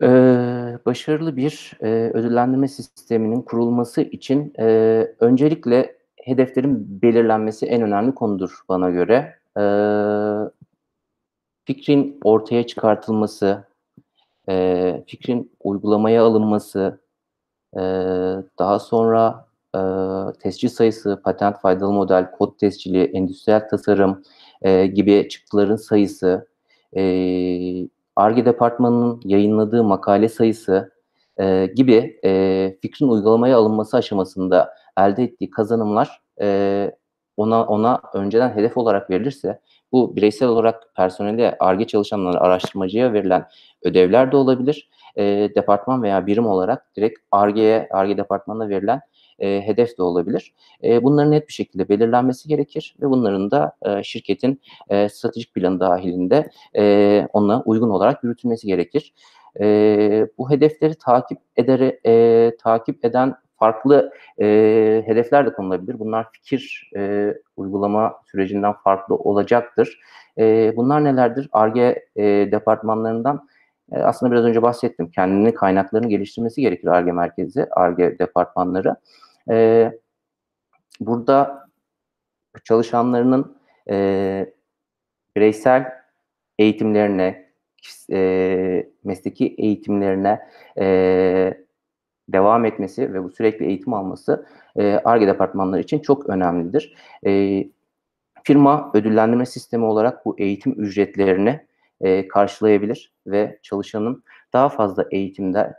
Eee, 0.02 0.78
başarılı 0.86 1.36
bir, 1.36 1.72
eee, 1.82 2.10
ödüllendirme 2.14 2.68
sisteminin 2.68 3.42
kurulması 3.42 4.00
için, 4.02 4.52
eee, 4.58 5.14
öncelikle 5.20 5.96
hedeflerin 6.24 7.02
belirlenmesi 7.02 7.66
en 7.66 7.82
önemli 7.82 8.14
konudur 8.14 8.60
bana 8.68 8.90
göre. 8.90 9.34
Eee, 9.58 10.50
fikrin 11.64 12.20
ortaya 12.24 12.66
çıkartılması, 12.66 13.64
eee, 14.48 15.04
fikrin 15.08 15.52
uygulamaya 15.60 16.24
alınması, 16.24 17.00
eee, 17.76 18.36
daha 18.58 18.78
sonra, 18.78 19.46
eee, 19.74 20.32
tescil 20.40 20.68
sayısı, 20.68 21.20
patent, 21.24 21.60
faydalı 21.60 21.92
model, 21.92 22.30
kod 22.30 22.58
tescili, 22.58 23.04
endüstriyel 23.04 23.68
tasarım, 23.68 24.22
eee, 24.64 24.86
gibi 24.86 25.28
çıktıların 25.28 25.76
sayısı, 25.76 26.46
ARGE 28.16 28.44
departmanının 28.46 29.20
yayınladığı 29.24 29.84
makale 29.84 30.28
sayısı 30.28 30.92
e, 31.40 31.66
gibi 31.76 32.20
e, 32.24 32.76
fikrin 32.82 33.08
uygulamaya 33.08 33.58
alınması 33.58 33.96
aşamasında 33.96 34.74
elde 34.98 35.22
ettiği 35.24 35.50
kazanımlar 35.50 36.22
e, 36.40 36.90
ona 37.36 37.64
ona 37.66 38.00
önceden 38.14 38.50
hedef 38.56 38.76
olarak 38.76 39.10
verilirse 39.10 39.60
bu 39.94 40.16
bireysel 40.16 40.48
olarak 40.48 40.94
personeli 40.96 41.56
ARGE 41.60 41.84
çalışanlara, 41.84 42.40
araştırmacıya 42.40 43.12
verilen 43.12 43.46
ödevler 43.82 44.32
de 44.32 44.36
olabilir. 44.36 44.88
E, 45.16 45.24
departman 45.54 46.02
veya 46.02 46.26
birim 46.26 46.46
olarak 46.46 46.96
direkt 46.96 47.18
ARGE'ye, 47.30 47.88
ARGE 47.90 48.16
departmanına 48.16 48.68
verilen 48.68 49.00
e, 49.38 49.62
hedef 49.66 49.98
de 49.98 50.02
olabilir. 50.02 50.54
E, 50.84 51.02
bunların 51.02 51.30
net 51.30 51.48
bir 51.48 51.52
şekilde 51.52 51.88
belirlenmesi 51.88 52.48
gerekir 52.48 52.96
ve 53.00 53.10
bunların 53.10 53.50
da 53.50 53.72
e, 53.82 54.02
şirketin 54.02 54.60
e, 54.88 55.08
stratejik 55.08 55.54
planı 55.54 55.80
dahilinde 55.80 56.50
e, 56.76 57.26
ona 57.32 57.62
uygun 57.62 57.90
olarak 57.90 58.24
yürütülmesi 58.24 58.66
gerekir. 58.66 59.14
E, 59.60 60.26
bu 60.38 60.50
hedefleri 60.50 60.94
takip 60.94 61.38
eder, 61.56 61.94
e, 62.06 62.56
takip 62.56 63.04
eden 63.04 63.34
farklı 63.56 64.12
e, 64.40 64.46
hedefler 65.06 65.46
de 65.46 65.52
konulabilir. 65.52 65.98
Bunlar 65.98 66.32
fikir 66.32 66.90
e, 66.96 67.34
uygulama 67.56 68.14
sürecinden 68.24 68.72
farklı 68.72 69.14
olacaktır. 69.14 70.00
E, 70.38 70.72
bunlar 70.76 71.04
nelerdir? 71.04 71.48
ARGE 71.52 72.06
e, 72.16 72.22
departmanlarından 72.52 73.48
e, 73.92 73.98
aslında 73.98 74.32
biraz 74.32 74.44
önce 74.44 74.62
bahsettim. 74.62 75.10
Kendini 75.10 75.54
kaynaklarını 75.54 76.08
geliştirmesi 76.08 76.60
gerekir 76.60 76.88
ARGE 76.88 77.12
merkezi, 77.12 77.66
ARGE 77.70 78.18
departmanları. 78.18 78.96
E, 79.50 79.92
burada 81.00 81.68
çalışanlarının 82.64 83.56
e, 83.90 84.52
bireysel 85.36 85.92
eğitimlerine, 86.58 87.50
e, 88.12 88.90
mesleki 89.04 89.54
eğitimlerine 89.58 90.48
e, 90.78 91.63
devam 92.28 92.64
etmesi 92.64 93.14
ve 93.14 93.24
bu 93.24 93.30
sürekli 93.30 93.66
eğitim 93.66 93.94
alması 93.94 94.46
ARGE 95.04 95.24
e, 95.24 95.28
departmanları 95.28 95.80
için 95.80 95.98
çok 95.98 96.28
önemlidir. 96.28 96.94
E, 97.26 97.64
firma 98.42 98.90
ödüllendirme 98.94 99.46
sistemi 99.46 99.84
olarak 99.84 100.26
bu 100.26 100.38
eğitim 100.38 100.72
ücretlerini 100.72 101.60
e, 102.00 102.28
karşılayabilir 102.28 103.12
ve 103.26 103.58
çalışanın 103.62 104.22
daha 104.52 104.68
fazla 104.68 105.04
eğitimde 105.10 105.74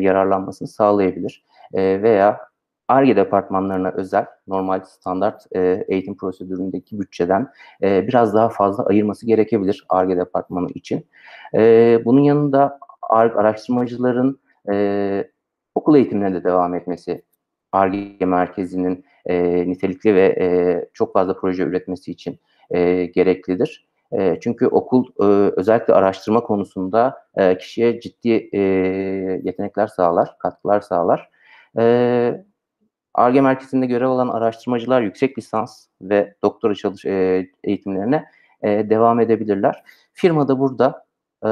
yararlanmasını 0.00 0.68
sağlayabilir. 0.68 1.44
Veya 1.74 2.40
ARGE 2.88 3.16
departmanlarına 3.16 3.90
özel 3.90 4.26
normal 4.46 4.80
standart 4.84 5.46
eğitim 5.88 6.16
prosedüründeki 6.16 7.00
bütçeden 7.00 7.48
biraz 7.82 8.34
daha 8.34 8.48
fazla 8.48 8.86
ayırması 8.86 9.26
gerekebilir 9.26 9.84
ARGE 9.88 10.16
departmanı 10.16 10.68
için. 10.74 11.06
Bunun 12.04 12.20
yanında 12.20 12.78
araştırmacıların 13.10 14.40
e, 14.72 15.24
okul 15.78 15.96
eğitimine 15.96 16.34
de 16.34 16.44
devam 16.44 16.74
etmesi 16.74 17.22
ARGE 17.72 18.24
merkezinin 18.24 19.04
e, 19.26 19.68
nitelikli 19.70 20.14
ve 20.14 20.26
e, 20.40 20.46
çok 20.94 21.12
fazla 21.12 21.40
proje 21.40 21.62
üretmesi 21.62 22.10
için 22.10 22.38
e, 22.70 23.06
gereklidir. 23.06 23.88
E, 24.12 24.38
çünkü 24.40 24.66
okul 24.66 25.04
e, 25.20 25.24
özellikle 25.56 25.94
araştırma 25.94 26.40
konusunda 26.40 27.22
e, 27.36 27.58
kişiye 27.58 28.00
ciddi 28.00 28.50
e, 28.52 28.60
yetenekler 29.44 29.86
sağlar, 29.86 30.38
katkılar 30.38 30.80
sağlar. 30.80 31.30
E, 31.78 32.44
Ar-Ge 33.14 33.40
merkezinde 33.40 33.86
görev 33.86 34.08
alan 34.08 34.28
araştırmacılar 34.28 35.02
yüksek 35.02 35.38
lisans 35.38 35.86
ve 36.02 36.34
doktora 36.42 36.74
çalış 36.74 37.04
e, 37.04 37.46
eğitimlerine 37.64 38.24
e, 38.62 38.90
devam 38.90 39.20
edebilirler. 39.20 39.82
Firma 40.12 40.48
da 40.48 40.58
burada 40.58 41.04
e, 41.44 41.50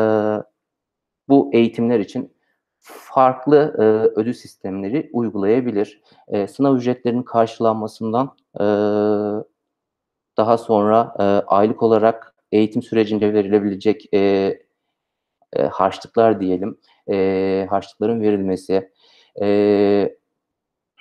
bu 1.28 1.50
eğitimler 1.52 2.00
için 2.00 2.35
farklı 2.86 3.74
e, 3.78 3.82
ödül 4.20 4.32
sistemleri 4.32 5.10
uygulayabilir. 5.12 6.02
E, 6.28 6.46
sınav 6.46 6.76
ücretlerinin 6.76 7.22
karşılanmasından 7.22 8.36
e, 8.60 8.64
daha 10.36 10.58
sonra 10.58 11.14
e, 11.18 11.22
aylık 11.46 11.82
olarak 11.82 12.34
eğitim 12.52 12.82
sürecince 12.82 13.34
verilebilecek 13.34 14.14
e, 14.14 14.18
e, 15.52 15.62
harçlıklar 15.62 16.40
diyelim, 16.40 16.78
e, 17.10 17.66
harçlıkların 17.70 18.20
verilmesi, 18.20 18.92
e, 19.42 20.16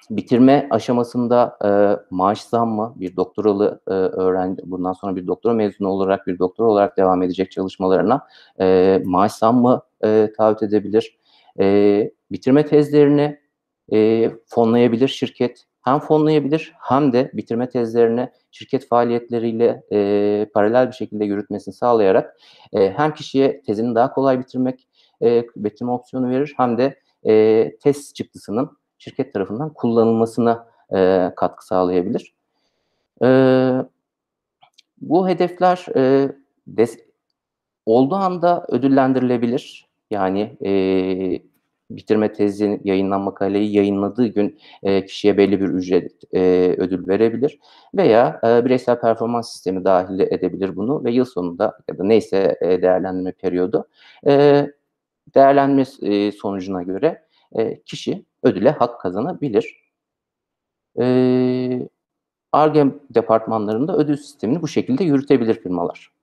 bitirme 0.10 0.68
aşamasında 0.72 1.58
e, 1.66 1.70
maaş 2.10 2.42
zammı, 2.42 2.94
bir 2.96 3.16
doktoralı 3.16 3.82
e, 3.88 3.92
öğrenci, 3.92 4.62
bundan 4.66 4.94
sonra 4.94 5.16
bir 5.16 5.28
doktora 5.28 5.54
mezunu 5.54 5.88
olarak, 5.88 6.28
bir 6.28 6.40
doktor 6.40 6.66
olarak 6.66 6.98
devam 6.98 7.24
edecek 7.24 7.52
çalışmalarına 7.52 8.28
e, 8.60 9.02
maaş 9.06 9.32
zammı 9.32 9.82
e, 10.04 10.30
taahhüt 10.38 10.64
edebilir. 10.64 11.18
E, 11.60 12.12
bitirme 12.32 12.66
tezlerini 12.66 13.40
e, 13.94 14.32
fonlayabilir 14.46 15.08
şirket. 15.08 15.66
Hem 15.82 16.00
fonlayabilir 16.00 16.74
hem 16.80 17.14
de 17.14 17.32
bitirme 17.34 17.70
tezlerini 17.70 18.30
şirket 18.52 18.88
faaliyetleriyle 18.88 19.84
e, 19.92 20.50
paralel 20.54 20.88
bir 20.88 20.94
şekilde 20.94 21.26
yürütmesini 21.26 21.74
sağlayarak 21.74 22.38
e, 22.74 22.92
hem 22.92 23.14
kişiye 23.14 23.62
tezini 23.62 23.96
daha 23.96 24.14
kolay 24.14 24.40
bitirmek, 24.40 24.88
e, 25.22 25.46
bitirme 25.56 25.92
opsiyonu 25.92 26.30
verir 26.30 26.54
hem 26.58 26.78
de 26.78 27.00
e, 27.28 27.72
tez 27.84 28.14
çıktısının 28.14 28.78
şirket 28.98 29.34
tarafından 29.34 29.74
kullanılmasına 29.74 30.68
e, 30.96 31.32
katkı 31.36 31.66
sağlayabilir. 31.66 32.36
E, 33.24 33.28
bu 35.02 35.30
hedefler 35.30 35.86
e, 35.96 36.32
des, 36.68 37.00
olduğu 37.86 38.16
anda 38.16 38.66
ödüllendirilebilir. 38.70 39.85
Yani 40.12 40.58
e, 40.66 40.72
bitirme 41.90 42.34
tezinin 42.34 42.82
yayınlan 42.84 43.22
makaleyi 43.22 43.76
yayınladığı 43.76 44.28
gün 44.28 44.60
e, 44.84 45.06
kişiye 45.06 45.38
belli 45.38 45.62
bir 45.62 45.68
ücret 45.68 46.12
e, 46.34 46.40
ödül 46.78 47.08
verebilir 47.08 47.60
veya 47.96 48.40
e, 48.44 48.66
bireysel 48.66 49.00
performans 49.00 49.52
sistemi 49.54 49.86
dahil 49.86 50.20
edebilir 50.20 50.76
bunu 50.76 51.04
ve 51.04 51.12
yıl 51.12 51.26
sonunda 51.26 51.78
ya 51.90 51.98
da 51.98 52.04
neyse 52.04 52.58
e, 52.62 52.82
değerlendirme 52.82 53.32
periyodu 53.32 53.88
e, 54.28 54.66
değerlendirme 55.36 56.14
e, 56.14 56.32
sonucuna 56.32 56.84
göre 56.84 57.26
e, 57.56 57.82
kişi 57.82 58.26
ödüle 58.44 58.72
hak 58.72 59.02
kazanabilir. 59.02 59.86
E, 61.00 61.90
ARGE 62.52 62.86
departmanlarında 63.10 63.98
ödül 63.98 64.18
sistemini 64.18 64.62
bu 64.62 64.68
şekilde 64.68 65.04
yürütebilir 65.04 65.54
firmalar. 65.54 66.15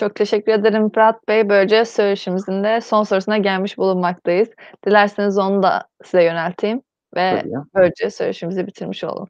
Çok 0.00 0.14
teşekkür 0.14 0.52
ederim 0.52 0.90
Fırat 0.90 1.28
Bey. 1.28 1.48
Böylece 1.48 1.84
söyleşimizin 1.84 2.64
de 2.64 2.80
son 2.80 3.02
sorusuna 3.02 3.38
gelmiş 3.38 3.78
bulunmaktayız. 3.78 4.48
Dilerseniz 4.86 5.38
onu 5.38 5.62
da 5.62 5.84
size 6.04 6.24
yönelteyim 6.24 6.82
ve 7.16 7.42
böylece 7.74 8.10
söyleşimizi 8.10 8.66
bitirmiş 8.66 9.04
olalım. 9.04 9.28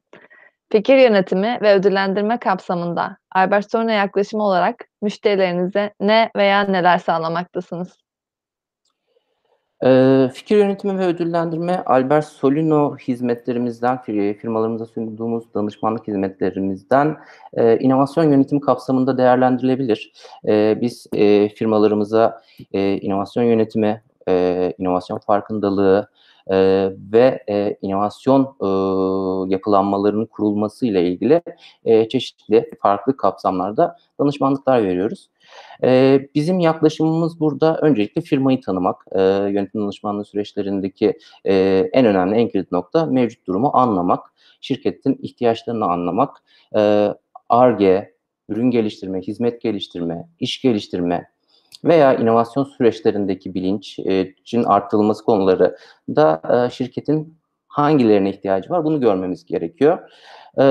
Fikir 0.71 0.97
yönetimi 0.97 1.57
ve 1.61 1.73
ödüllendirme 1.73 2.39
kapsamında 2.39 3.17
Albert 3.31 3.71
Soruna 3.71 3.91
yaklaşımı 3.91 4.43
olarak 4.43 4.75
müşterilerinize 5.01 5.93
ne 5.99 6.31
veya 6.35 6.61
neler 6.63 6.97
sağlamaktasınız? 6.97 7.97
Fikir 10.33 10.57
yönetimi 10.57 10.99
ve 10.99 11.05
ödüllendirme 11.05 11.83
Albert 11.85 12.25
Solino 12.25 12.97
hizmetlerimizden, 12.97 14.01
fir 14.01 14.33
firmalarımıza 14.33 14.85
sunduğumuz 14.85 15.53
danışmanlık 15.53 16.07
hizmetlerimizden, 16.07 17.17
inovasyon 17.79 18.31
yönetimi 18.31 18.61
kapsamında 18.61 19.17
değerlendirilebilir. 19.17 20.13
Biz, 20.81 21.07
firmalarımıza, 21.55 22.41
inovasyon 22.73 23.43
yönetimi, 23.43 24.01
inovasyon 24.77 25.17
farkındalığı, 25.17 26.07
eee, 26.51 26.93
ve, 27.13 27.43
eee, 27.47 27.77
inovasyon, 27.81 28.55
ııı, 28.63 29.49
yapılanmalarının 29.51 30.25
kurulmasıyla 30.25 30.99
ilgili, 31.01 31.41
eee, 31.85 32.09
çeşitli 32.09 32.69
farklı 32.81 33.17
kapsamlarda 33.17 33.95
danışmanlıklar 34.19 34.83
veriyoruz. 34.83 35.29
Eee, 35.83 36.29
bizim 36.35 36.59
yaklaşımımız 36.59 37.39
burada 37.39 37.77
öncelikle 37.81 38.21
firmayı 38.21 38.61
tanımak. 38.61 39.05
Eee, 39.15 39.21
yönetim 39.51 39.81
danışmanlığı 39.81 40.25
süreçlerindeki, 40.25 41.13
eee, 41.45 41.89
en 41.93 42.05
önemli, 42.05 42.35
en 42.35 42.49
kilit 42.49 42.71
nokta 42.71 43.05
mevcut 43.05 43.47
durumu 43.47 43.71
anlamak, 43.73 44.19
şirketin 44.61 45.19
ihtiyaçlarını 45.21 45.85
anlamak, 45.85 46.43
Ar-Ge, 47.49 48.13
ürün 48.49 48.71
geliştirme, 48.71 49.21
hizmet 49.21 49.61
geliştirme, 49.61 50.29
iş 50.39 50.61
geliştirme 50.61 51.25
veya 51.83 52.13
inovasyon 52.15 52.63
süreçlerindeki 52.63 53.53
bilinç 53.53 53.99
eee, 53.99 54.35
cin 54.45 54.63
arttırılması 54.63 55.23
konularında, 55.25 56.41
eee, 56.51 56.69
şirketin 56.71 57.37
hangilerine 57.67 58.29
ihtiyacı 58.29 58.69
var 58.69 58.83
bunu 58.85 58.99
görmemiz 59.01 59.45
gerekiyor. 59.45 59.99
Eee, 60.57 60.63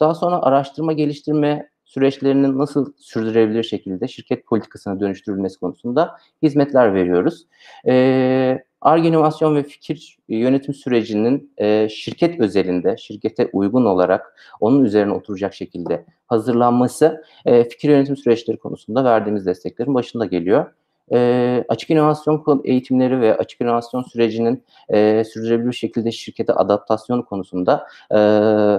daha 0.00 0.14
sonra 0.14 0.42
araştırma 0.42 0.92
geliştirme 0.92 1.68
süreçlerinin 1.84 2.58
nasıl 2.58 2.92
sürdürülebilir 2.98 3.62
şekilde 3.62 4.08
şirket 4.08 4.46
politikasına 4.46 5.00
dönüştürülmesi 5.00 5.60
konusunda 5.60 6.16
hizmetler 6.42 6.94
veriyoruz. 6.94 7.46
Eee, 7.86 8.64
Ar-Ge 8.82 9.08
inovasyon 9.08 9.56
ve 9.56 9.62
fikir 9.62 10.18
yönetim 10.28 10.74
sürecinin, 10.74 11.52
eee, 11.60 11.88
şirket 11.90 12.40
özelinde, 12.40 12.96
şirkete 12.96 13.50
uygun 13.52 13.84
olarak 13.84 14.36
onun 14.60 14.84
üzerine 14.84 15.12
oturacak 15.12 15.54
şekilde 15.54 16.04
hazırlanması, 16.26 17.24
eee, 17.46 17.68
fikir 17.68 17.88
yönetim 17.90 18.16
süreçleri 18.16 18.56
konusunda 18.58 19.04
verdiğimiz 19.04 19.46
desteklerin 19.46 19.94
başında 19.94 20.24
geliyor. 20.26 20.66
Eee, 21.10 21.64
açık 21.68 21.90
inovasyon 21.90 22.62
eğitimleri 22.64 23.20
ve 23.20 23.36
açık 23.38 23.60
inovasyon 23.60 24.02
sürecinin, 24.02 24.64
eee, 24.92 25.24
sürdürülebilir 25.24 25.72
şekilde 25.72 26.10
şirkete 26.12 26.52
adaptasyonu 26.52 27.24
konusunda, 27.24 27.86
eee, 28.12 28.18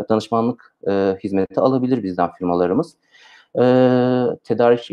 danışmanlık, 0.10 0.76
eee, 0.88 1.18
hizmeti 1.24 1.60
alabilir 1.60 2.04
bizden 2.04 2.32
firmalarımız. 2.32 2.96
Eee, 3.58 4.26
tedarik 4.44 4.90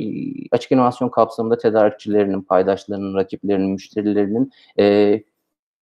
açık 0.53 0.73
inovasyon 0.73 1.09
kapsamında 1.09 1.59
tedarikçilerinin, 1.59 2.43
paydaşlarının, 2.43 3.15
rakiplerinin, 3.17 3.71
müşterilerinin, 3.71 4.53
eee, 4.79 5.25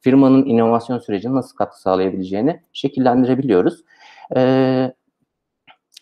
firmanın 0.00 0.46
inovasyon 0.46 0.98
sürecine 0.98 1.34
nasıl 1.34 1.56
katkı 1.56 1.80
sağlayabileceğini 1.82 2.60
şekillendirebiliyoruz. 2.72 3.84
Eee, 4.36 4.94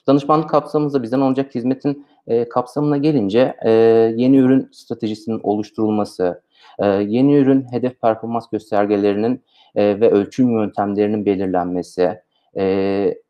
danışmanlık 0.09 0.51
kapsamımızda 0.51 1.03
bizden 1.03 1.21
alınacak 1.21 1.57
hizmetin, 1.57 2.07
eee, 2.29 2.49
kapsamına 2.49 2.97
gelince, 2.97 3.57
eee, 3.67 3.73
yeni 4.17 4.39
ürün 4.39 4.69
stratejisinin 4.73 5.41
oluşturulması, 5.45 6.43
eee, 6.83 6.87
yeni 7.09 7.37
ürün 7.37 7.67
hedef 7.73 8.01
performans 8.03 8.51
göstergelerinin, 8.51 9.45
eee, 9.77 10.01
ve 10.01 10.11
ölçüm 10.11 10.51
yöntemlerinin 10.61 11.27
belirlenmesi, 11.27 12.21
eee, 12.57 13.23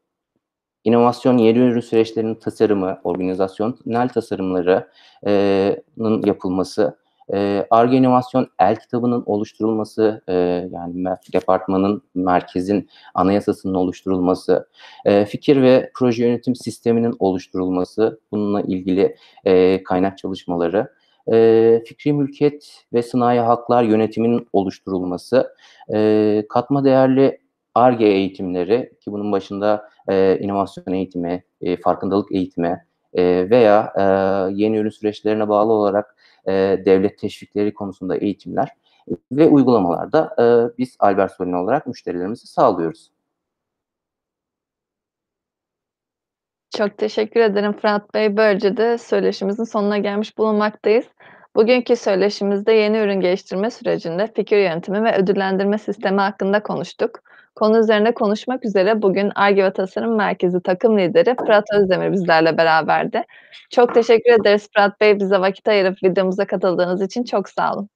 inovasyon 0.87 1.39
yeni 1.39 1.59
ürün 1.59 1.81
süreçlerinin 1.81 2.35
tasarımı, 2.35 2.99
organizasyonel 3.05 4.09
tasarımları 4.09 4.89
eee, 5.27 5.83
nın 5.97 6.23
yapılması, 6.27 6.97
Ar-Ge 7.71 7.97
inovasyon 7.97 8.49
el 8.61 8.77
kitabının 8.77 9.23
oluşturulması, 9.27 10.23
yani 10.73 11.05
departmanın, 11.33 12.03
merkezin 12.15 12.89
anayasasının 13.15 13.75
oluşturulması, 13.75 14.69
fikir 15.29 15.63
ve 15.63 15.91
proje 15.95 16.27
yönetim 16.27 16.55
sisteminin 16.55 17.15
oluşturulması, 17.19 18.21
bununla 18.33 18.61
ilgili, 18.61 19.17
kaynak 19.85 20.19
çalışmaları, 20.19 20.89
eee, 21.33 21.83
fikri 21.87 22.13
mülkiyet 22.13 22.85
ve 22.93 23.03
sınai 23.03 23.39
haklar 23.39 23.83
yönetiminin 23.83 24.49
oluşturulması, 24.53 25.55
eee, 25.93 26.47
katma 26.49 26.85
değerli 26.85 27.39
Ar-Ge 27.77 28.07
eğitimleri 28.07 28.93
ki 29.01 29.13
bunun 29.13 29.33
başında, 29.33 29.89
eee, 30.11 30.39
inovasyon 30.41 30.95
eğitimi, 30.95 31.45
eee, 31.61 31.77
farkındalık 31.77 32.33
eğitimi, 32.33 32.85
eee, 33.15 33.51
veya, 33.51 33.93
eee, 33.99 34.55
yeni 34.65 34.77
ürün 34.79 34.91
süreçlerine 34.91 35.49
bağlı 35.49 35.73
olarak, 35.73 36.17
eee, 36.49 36.85
devlet 36.87 37.19
teşvikleri 37.19 37.75
konusunda 37.75 38.17
eğitimler 38.17 38.69
ve 39.33 39.47
uygulamalarda, 39.49 40.35
eee, 40.39 40.75
biz 40.79 40.97
Albert 41.01 41.33
Solino 41.33 41.63
olarak 41.63 41.87
müşterilerimize 41.87 42.47
sağlıyoruz. 42.47 43.11
Çok 46.77 46.99
teşekkür 46.99 47.41
ederim 47.41 47.73
Fırat 47.73 48.15
Bey. 48.15 48.37
Böylece 48.37 48.77
de 48.77 48.99
söyleşimizin 48.99 49.65
sonuna 49.65 49.99
gelmiş 49.99 50.39
bulunmaktayız. 50.39 51.07
Bugünkü 51.57 51.97
söyleşimizde 51.97 52.73
yeni 52.73 52.99
ürün 52.99 53.21
geliştirme 53.21 53.71
sürecinde 53.71 54.33
fikir 54.37 54.59
yönetimi 54.59 55.05
ve 55.05 55.17
ödüllendirme 55.17 55.79
sistemi 55.79 56.21
hakkında 56.21 56.63
konuştuk. 56.63 57.21
Konu 57.57 57.79
üzerine 57.79 58.15
konuşmak 58.15 58.65
üzere 58.65 59.03
bugün 59.03 59.33
Ar-Ge 59.35 59.65
ve 59.65 59.73
Tasarım 59.73 60.17
Merkezi 60.17 60.63
takım 60.63 60.99
lideri 60.99 61.37
Fırat 61.37 61.65
Özdemir 61.75 62.13
bizlerle 62.13 62.59
beraberdi. 62.59 63.23
Çok 63.71 63.95
teşekkür 63.95 64.41
ederiz 64.41 64.69
Fırat 64.75 65.01
Bey, 65.01 65.21
bize 65.21 65.41
vakit 65.41 65.69
ayırıp 65.69 66.03
videomuza 66.03 66.47
katıldığınız 66.47 67.03
için 67.03 67.25
çok 67.25 67.49
sağ 67.49 67.75
olun. 67.75 67.89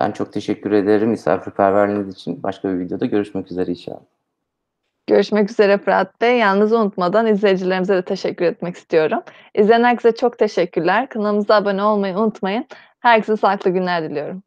Ben 0.00 0.12
çok 0.12 0.32
teşekkür 0.32 0.72
ederim 0.72 1.08
misafirperverliğiniz 1.08 2.14
için. 2.14 2.42
Başka 2.42 2.68
bir 2.68 2.78
videoda 2.78 3.06
görüşmek 3.06 3.50
üzere 3.50 3.70
inşallah. 3.70 4.00
Görüşmek 5.06 5.50
üzere 5.50 5.78
Fırat 5.78 6.20
Bey. 6.20 6.38
Yalnız 6.38 6.72
unutmadan 6.72 7.26
izleyicilerimize 7.26 7.96
de 7.96 8.02
teşekkür 8.02 8.44
etmek 8.44 8.76
istiyorum. 8.76 9.22
İzleyen 9.54 9.84
herkese 9.84 10.14
çok 10.14 10.38
teşekkürler. 10.38 11.08
Kanalımıza 11.08 11.54
abone 11.54 11.82
olmayı 11.82 12.18
unutmayın. 12.18 12.66
Herkese 13.00 13.36
sağlıklı 13.36 13.70
günler 13.70 14.02
diliyorum. 14.02 14.42